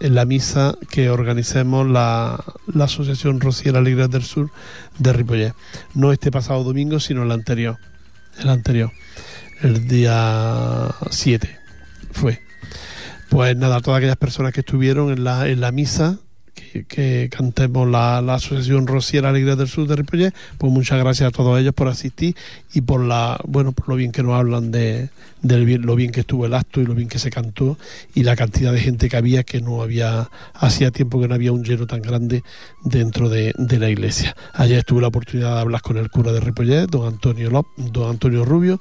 en 0.00 0.14
la 0.14 0.26
misa 0.26 0.76
que 0.90 1.08
organicemos 1.08 1.88
la, 1.88 2.44
la 2.66 2.84
Asociación 2.84 3.40
Rociera 3.40 3.78
Alegría 3.78 4.08
del 4.08 4.24
Sur 4.24 4.50
de 4.98 5.12
Ripollet. 5.14 5.54
No 5.94 6.12
este 6.12 6.30
pasado 6.30 6.62
domingo, 6.62 7.00
sino 7.00 7.22
el 7.22 7.32
anterior. 7.32 7.78
El 8.38 8.48
anterior. 8.48 8.92
El 9.62 9.86
día 9.88 10.94
7 11.10 11.58
fue. 12.12 12.42
Pues 13.28 13.56
nada, 13.56 13.80
todas 13.80 13.98
aquellas 13.98 14.16
personas 14.16 14.52
que 14.52 14.60
estuvieron 14.60 15.10
en 15.10 15.24
la, 15.24 15.48
en 15.48 15.60
la 15.60 15.72
misa 15.72 16.18
que, 16.54 17.28
cantemos 17.30 17.88
la, 17.88 18.18
Asociación 18.18 18.86
Rociera 18.86 19.28
Alegría 19.28 19.56
del 19.56 19.68
Sur 19.68 19.86
de 19.86 19.96
Ripollet, 19.96 20.34
pues 20.58 20.72
muchas 20.72 20.98
gracias 20.98 21.28
a 21.28 21.30
todos 21.30 21.58
ellos 21.60 21.74
por 21.74 21.88
asistir 21.88 22.34
y 22.72 22.80
por 22.80 23.00
la 23.00 23.40
bueno 23.46 23.72
por 23.72 23.88
lo 23.88 23.96
bien 23.96 24.12
que 24.12 24.22
nos 24.22 24.34
hablan 24.34 24.70
de, 24.70 25.10
lo 25.42 25.94
bien 25.94 26.10
que 26.10 26.20
estuvo 26.20 26.46
el 26.46 26.54
acto 26.54 26.80
y 26.80 26.86
lo 26.86 26.94
bien 26.94 27.08
que 27.08 27.18
se 27.18 27.30
cantó 27.30 27.78
y 28.14 28.22
la 28.22 28.36
cantidad 28.36 28.72
de 28.72 28.80
gente 28.80 29.08
que 29.08 29.16
había 29.16 29.42
que 29.44 29.60
no 29.60 29.82
había 29.82 30.30
hacía 30.54 30.90
tiempo 30.90 31.20
que 31.20 31.28
no 31.28 31.34
había 31.34 31.52
un 31.52 31.64
lleno 31.64 31.86
tan 31.86 32.02
grande 32.02 32.42
dentro 32.82 33.28
de, 33.28 33.52
la 33.56 33.90
iglesia. 33.90 34.36
Ayer 34.52 34.84
tuve 34.84 35.00
la 35.00 35.08
oportunidad 35.08 35.54
de 35.54 35.60
hablar 35.60 35.82
con 35.82 35.96
el 35.96 36.08
cura 36.08 36.32
de 36.32 36.40
Ripollet, 36.40 36.86
don 36.86 37.06
Antonio 37.08 37.50
Lop, 37.50 37.66
don 37.76 38.10
Antonio 38.10 38.44
Rubio, 38.44 38.80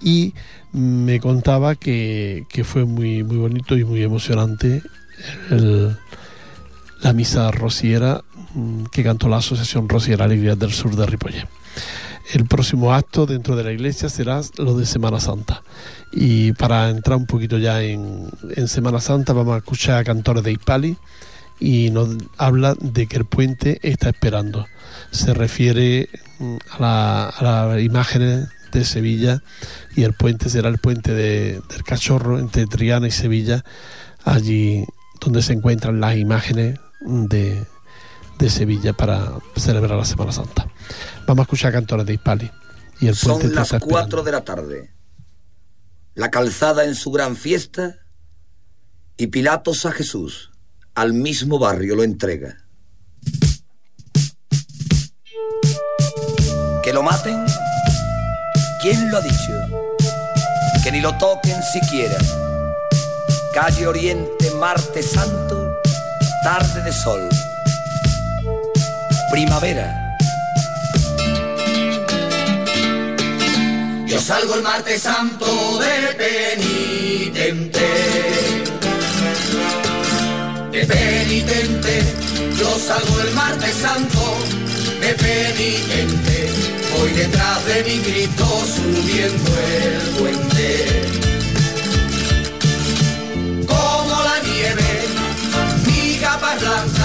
y 0.00 0.32
me 0.72 1.18
contaba 1.18 1.74
que, 1.74 2.44
que 2.48 2.62
fue 2.62 2.84
muy 2.84 3.24
muy 3.24 3.36
bonito 3.36 3.76
y 3.76 3.84
muy 3.84 4.02
emocionante 4.02 4.80
el, 5.50 5.96
la 7.02 7.12
misa 7.12 7.50
rociera 7.50 8.22
mm, 8.54 8.84
que 8.86 9.04
cantó 9.04 9.28
la 9.28 9.38
Asociación 9.38 9.88
Rociera 9.88 10.24
Alegría 10.24 10.56
del 10.56 10.72
Sur 10.72 10.96
de 10.96 11.06
Ripollet. 11.06 11.48
El 12.32 12.46
próximo 12.46 12.92
acto 12.92 13.24
dentro 13.24 13.56
de 13.56 13.64
la 13.64 13.72
iglesia 13.72 14.08
será 14.08 14.42
lo 14.58 14.76
de 14.76 14.84
Semana 14.84 15.18
Santa. 15.18 15.62
Y 16.12 16.52
para 16.52 16.90
entrar 16.90 17.16
un 17.16 17.26
poquito 17.26 17.56
ya 17.56 17.82
en, 17.82 18.30
Semana 18.66 19.00
Santa 19.00 19.32
vamos 19.32 19.54
a 19.54 19.58
escuchar 19.58 19.98
a 19.98 20.04
cantores 20.04 20.44
de 20.44 20.52
Hispali 20.52 20.96
y 21.58 21.90
nos 21.90 22.16
habla 22.36 22.74
de 22.78 23.06
que 23.06 23.16
el 23.16 23.24
puente 23.24 23.78
está 23.82 24.10
esperando. 24.10 24.66
Se 25.10 25.32
refiere 25.32 26.10
mm, 26.38 26.56
a, 26.80 27.32
las 27.40 27.80
imágenes 27.82 28.48
de 28.72 28.84
Sevilla 28.84 29.42
y 29.96 30.02
el 30.02 30.12
puente 30.12 30.50
será 30.50 30.68
el 30.68 30.78
puente 30.78 31.14
del 31.14 31.62
Cachorro 31.84 32.38
entre 32.38 32.66
Triana 32.66 33.08
y 33.08 33.10
Sevilla, 33.10 33.64
allí 34.24 34.84
donde 35.20 35.40
se 35.40 35.54
encuentran 35.54 36.00
las 36.00 36.16
imágenes 36.16 36.78
de, 37.08 37.66
de 38.38 38.50
Sevilla 38.50 38.92
para 38.92 39.32
celebrar 39.56 39.98
la 39.98 40.04
Semana 40.04 40.32
Santa. 40.32 40.68
Vamos 41.26 41.40
a 41.40 41.44
escuchar 41.44 41.72
cantores 41.72 42.06
de 42.06 42.14
Hispali. 42.14 42.50
Y 43.00 43.08
el 43.08 43.16
Son 43.16 43.40
las 43.54 43.72
4 43.80 44.22
de 44.22 44.32
la 44.32 44.44
tarde. 44.44 44.92
La 46.14 46.30
calzada 46.30 46.84
en 46.84 46.94
su 46.94 47.10
gran 47.10 47.36
fiesta 47.36 47.96
y 49.16 49.28
Pilatos 49.28 49.86
a 49.86 49.92
Jesús 49.92 50.50
al 50.94 51.12
mismo 51.12 51.58
barrio 51.58 51.94
lo 51.94 52.02
entrega. 52.02 52.56
Que 56.82 56.92
lo 56.92 57.02
maten, 57.02 57.44
¿quién 58.82 59.10
lo 59.10 59.18
ha 59.18 59.20
dicho? 59.20 59.52
Que 60.82 60.90
ni 60.90 61.00
lo 61.00 61.16
toquen 61.18 61.62
siquiera. 61.72 62.16
Calle 63.54 63.86
Oriente, 63.86 64.50
Marte 64.58 65.02
Santo 65.02 65.67
tarde 66.42 66.82
de 66.82 66.92
sol, 66.92 67.28
primavera. 69.30 70.04
Yo 74.06 74.20
salgo 74.20 74.54
el 74.54 74.62
martes 74.62 75.02
santo 75.02 75.78
de 75.78 76.14
penitente, 76.14 77.88
de 80.72 80.86
penitente. 80.86 82.02
Yo 82.58 82.78
salgo 82.78 83.20
el 83.20 83.34
martes 83.34 83.74
santo 83.74 84.38
de 85.00 85.14
penitente. 85.14 86.50
Voy 86.96 87.10
detrás 87.12 87.64
de 87.66 87.84
mi 87.84 87.98
grito 87.98 88.46
subiendo 88.74 89.50
el 89.58 90.00
puente. 90.18 91.07
Black. 96.58 96.97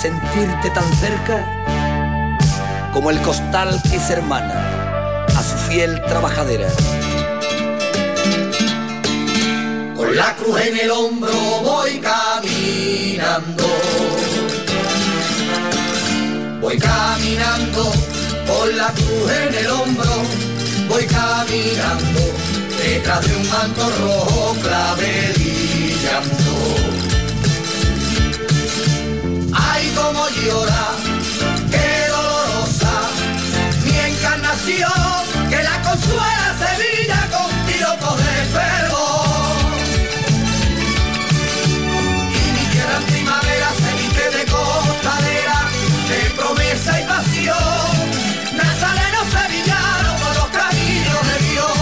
Sentirte 0.00 0.70
tan 0.70 0.90
cerca 0.94 1.44
como 2.94 3.10
el 3.10 3.20
costal 3.20 3.78
que 3.82 3.96
es 3.96 4.08
hermana 4.08 5.26
a 5.26 5.42
su 5.42 5.58
fiel 5.68 6.00
trabajadera. 6.06 6.68
Con 9.94 10.16
la 10.16 10.34
cruz 10.36 10.58
en 10.62 10.78
el 10.78 10.90
hombro 10.90 11.34
voy 11.62 12.00
caminando. 12.00 13.66
Voy 16.62 16.78
caminando 16.78 17.92
con 18.46 18.74
la 18.78 18.86
cruz 18.92 19.32
en 19.32 19.54
el 19.54 19.70
hombro, 19.70 20.22
voy 20.88 21.04
caminando 21.04 22.20
detrás 22.82 23.28
de 23.28 23.36
un 23.36 23.46
manto 23.50 23.90
rojo 24.00 24.56
clavelillando. 24.62 26.99
como 30.12 30.28
llora, 30.30 30.84
qué 31.70 32.08
dolorosa, 32.08 32.94
mi 33.84 33.96
encarnación, 33.96 34.90
que 35.48 35.62
la 35.62 35.82
consuela 35.82 36.48
se 36.58 36.66
Sevilla 36.66 37.20
con 37.30 37.48
piropos 37.66 38.16
de 38.18 38.36
fervor. 38.56 39.56
Y 42.38 42.44
mi 42.56 42.64
tierra 42.72 42.96
en 42.98 43.04
primavera 43.06 43.68
se 43.82 43.90
viste 44.00 44.24
de 44.38 44.44
costadera, 44.50 45.58
de 46.10 46.20
promesa 46.38 47.00
y 47.00 47.04
pasión, 47.04 47.90
nazareno 48.56 49.20
sevillano 49.36 50.10
por 50.22 50.32
los 50.40 50.48
caminos 50.60 51.22
de 51.30 51.36
Dios. 51.50 51.78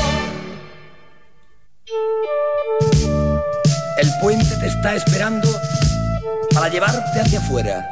El 3.97 4.11
puente 4.21 4.55
te 4.57 4.67
está 4.67 4.97
esperando 4.97 5.49
para 6.53 6.69
llevarte 6.69 7.21
hacia 7.21 7.39
afuera 7.39 7.89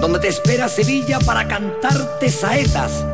donde 0.00 0.18
te 0.20 0.28
espera 0.28 0.68
Sevilla 0.68 1.18
para 1.20 1.46
cantarte 1.46 2.30
saetas, 2.30 3.04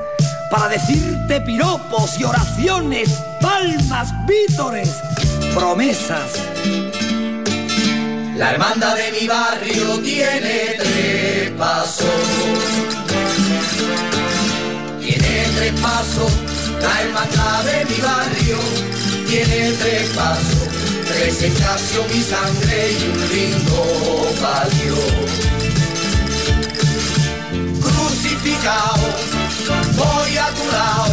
para 0.51 0.68
decirte 0.68 1.41
piropos 1.41 2.18
y 2.18 2.24
oraciones, 2.24 3.09
palmas, 3.41 4.12
vítores, 4.26 4.91
promesas. 5.55 6.32
La 8.37 8.53
hermandad 8.53 8.97
de 8.97 9.20
mi 9.20 9.26
barrio 9.26 9.99
tiene 10.03 10.74
tres 10.78 11.51
pasos. 11.53 12.07
Tiene 15.01 15.47
tres 15.57 15.72
pasos, 15.80 16.32
la 16.82 17.03
hermandad 17.03 17.64
de 17.64 17.85
mi 17.87 18.01
barrio 18.01 18.59
tiene 19.28 19.72
tres 19.72 20.11
pasos. 20.11 20.68
Tres 21.07 21.43
mi 22.12 22.20
sangre 22.20 22.93
y 22.93 23.05
un 23.09 23.28
lindo 23.28 24.35
palio. 24.41 25.64
Voy 28.65 30.39
a 30.39 30.49
tu 30.55 30.65
lado, 30.73 31.12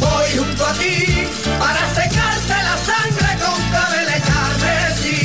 voy 0.00 0.38
junto 0.38 0.64
a 0.64 0.72
ti 0.72 1.28
para 1.58 1.94
secarte 1.94 2.48
la 2.48 2.76
sangre 2.78 3.36
con 3.44 3.60
cabel 3.70 4.06
de 4.06 4.20
carmesí. 4.22 5.20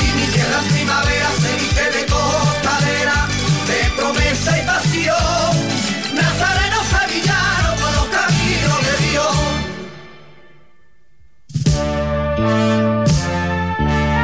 Y 0.00 0.12
mi 0.14 0.26
tierra 0.32 0.60
primavera 0.70 1.28
se 1.42 1.50
viste 1.56 1.90
de 1.90 2.06
costalera, 2.06 3.26
de 3.66 3.80
promesa 3.96 4.58
y 4.58 4.62
pasión. 4.64 5.52
Nazareno 6.14 6.78
sevillano 6.94 7.74
por 7.80 7.90
los 7.98 8.06
caminos 8.16 8.80
de 8.86 8.94
Dios. 9.10 9.34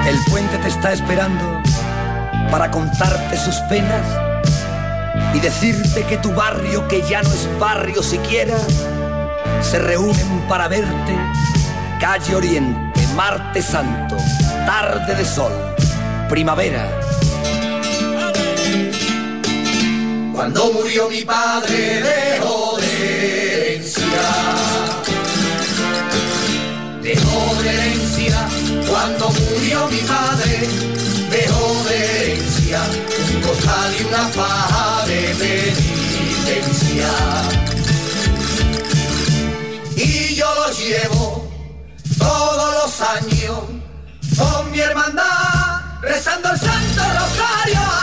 El 0.07 0.17
puente 0.31 0.59
te 0.59 0.69
está 0.69 0.93
esperando 0.93 1.60
para 2.51 2.71
contarte 2.71 3.37
sus 3.37 3.57
penas 3.69 4.05
y 5.35 5.41
decirte 5.41 6.05
que 6.05 6.17
tu 6.17 6.33
barrio, 6.33 6.87
que 6.89 7.03
ya 7.03 7.23
no 7.23 7.29
es 7.29 7.49
barrio 7.59 8.03
siquiera, 8.03 8.57
se 9.63 9.79
reúnen 9.79 10.45
para 10.49 10.69
verte. 10.69 11.17
Calle 12.01 12.35
Oriente, 12.35 13.01
Marte 13.15 13.63
Santo, 13.63 14.17
tarde 14.67 15.15
de 15.15 15.25
sol, 15.25 15.53
primavera. 16.29 16.89
Cuando 20.33 20.73
murió 20.73 21.09
mi 21.11 21.23
padre 21.23 22.03
dejó 22.03 22.79
de 22.79 23.75
herencia. 23.75 24.05
Dejó 27.03 27.63
de 27.63 27.71
herencia. 27.71 28.49
Cuando 28.89 29.31
murió 29.31 29.87
mi 29.89 29.99
padre 29.99 31.10
Un 32.73 33.43
costal 33.43 33.97
y 33.99 34.05
una 34.05 34.29
faja 34.29 35.05
de 35.05 35.35
penitencia. 35.41 37.09
Y 39.97 40.37
yo 40.37 40.55
lo 40.55 40.71
llevo 40.75 41.51
todos 42.17 42.75
los 42.75 43.01
años 43.01 43.59
con 44.39 44.71
mi 44.71 44.79
hermandad, 44.79 45.81
rezando 46.01 46.53
el 46.53 46.61
Santo 46.61 47.03
Rosario 47.03 48.00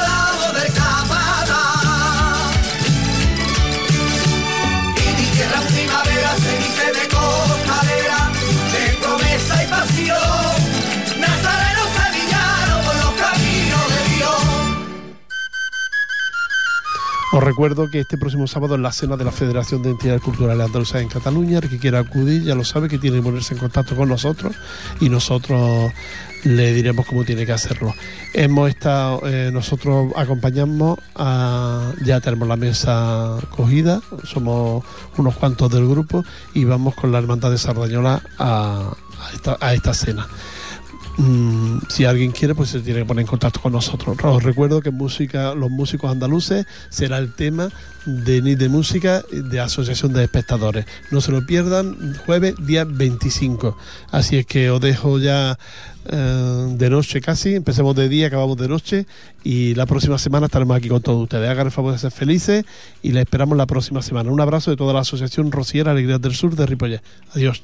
Os 17.37 17.43
recuerdo 17.43 17.87
que 17.91 17.99
este 17.99 18.17
próximo 18.17 18.47
sábado 18.47 18.73
en 18.73 18.81
la 18.81 18.91
cena 18.91 19.15
de 19.15 19.23
la 19.23 19.31
Federación 19.31 19.83
de 19.83 19.91
Entidades 19.91 20.23
Culturales 20.23 20.65
Andaluzas 20.65 21.03
en 21.03 21.07
Cataluña, 21.07 21.59
el 21.59 21.69
que 21.69 21.77
quiera 21.77 21.99
acudir 21.99 22.41
ya 22.41 22.55
lo 22.55 22.63
sabe 22.63 22.89
que 22.89 22.97
tiene 22.97 23.17
que 23.17 23.21
ponerse 23.21 23.53
en 23.53 23.59
contacto 23.59 23.95
con 23.95 24.09
nosotros 24.09 24.55
y 24.99 25.07
nosotros 25.07 25.91
le 26.45 26.73
diremos 26.73 27.05
cómo 27.05 27.25
tiene 27.25 27.45
que 27.45 27.51
hacerlo. 27.51 27.93
Hemos 28.33 28.71
estado, 28.71 29.21
eh, 29.27 29.51
nosotros 29.53 30.13
acompañamos 30.15 30.97
ya 32.03 32.19
tenemos 32.23 32.47
la 32.47 32.55
mesa 32.55 33.37
cogida, 33.55 34.01
somos 34.23 34.83
unos 35.17 35.35
cuantos 35.35 35.71
del 35.71 35.87
grupo 35.87 36.25
y 36.55 36.65
vamos 36.65 36.95
con 36.95 37.11
la 37.11 37.19
Hermandad 37.19 37.51
de 37.51 37.59
Sardañola 37.59 38.19
a 38.39 38.95
esta 39.73 39.93
cena. 39.93 40.25
Mm, 41.17 41.79
si 41.89 42.05
alguien 42.05 42.31
quiere, 42.31 42.53
pues 42.53 42.69
se 42.69 42.79
tiene 42.79 42.99
que 42.99 43.05
poner 43.05 43.21
en 43.21 43.27
contacto 43.27 43.59
con 43.59 43.73
nosotros. 43.73 44.17
Os 44.23 44.43
recuerdo 44.43 44.81
que 44.81 44.91
música, 44.91 45.55
los 45.55 45.71
músicos 45.71 46.11
andaluces 46.11 46.65
será 46.89 47.17
el 47.17 47.33
tema 47.33 47.69
de 48.05 48.41
Ni 48.41 48.55
de 48.55 48.69
Música 48.69 49.23
de 49.31 49.59
Asociación 49.59 50.13
de 50.13 50.23
Espectadores. 50.23 50.85
No 51.09 51.19
se 51.19 51.31
lo 51.31 51.45
pierdan, 51.45 52.15
jueves 52.25 52.53
día 52.59 52.85
25. 52.85 53.75
Así 54.11 54.37
es 54.37 54.45
que 54.45 54.69
os 54.69 54.79
dejo 54.79 55.17
ya 55.17 55.57
eh, 56.05 56.67
de 56.77 56.89
noche 56.89 57.19
casi, 57.19 57.55
empecemos 57.55 57.95
de 57.95 58.07
día, 58.09 58.27
acabamos 58.27 58.57
de 58.57 58.67
noche 58.67 59.07
y 59.43 59.73
la 59.73 59.87
próxima 59.87 60.19
semana 60.19 60.45
estaremos 60.45 60.77
aquí 60.77 60.87
con 60.87 61.01
todos 61.01 61.23
ustedes. 61.23 61.49
Hagan 61.49 61.65
el 61.65 61.71
favor 61.71 61.93
de 61.93 61.97
ser 61.99 62.11
felices 62.11 62.63
y 63.01 63.11
les 63.11 63.23
esperamos 63.23 63.57
la 63.57 63.65
próxima 63.65 64.03
semana. 64.03 64.31
Un 64.31 64.39
abrazo 64.39 64.69
de 64.69 64.77
toda 64.77 64.93
la 64.93 64.99
Asociación 64.99 65.51
Rociera 65.51 65.91
Alegría 65.91 66.19
del 66.19 66.35
Sur 66.35 66.55
de 66.55 66.65
Ripollet. 66.67 67.01
Adiós. 67.33 67.63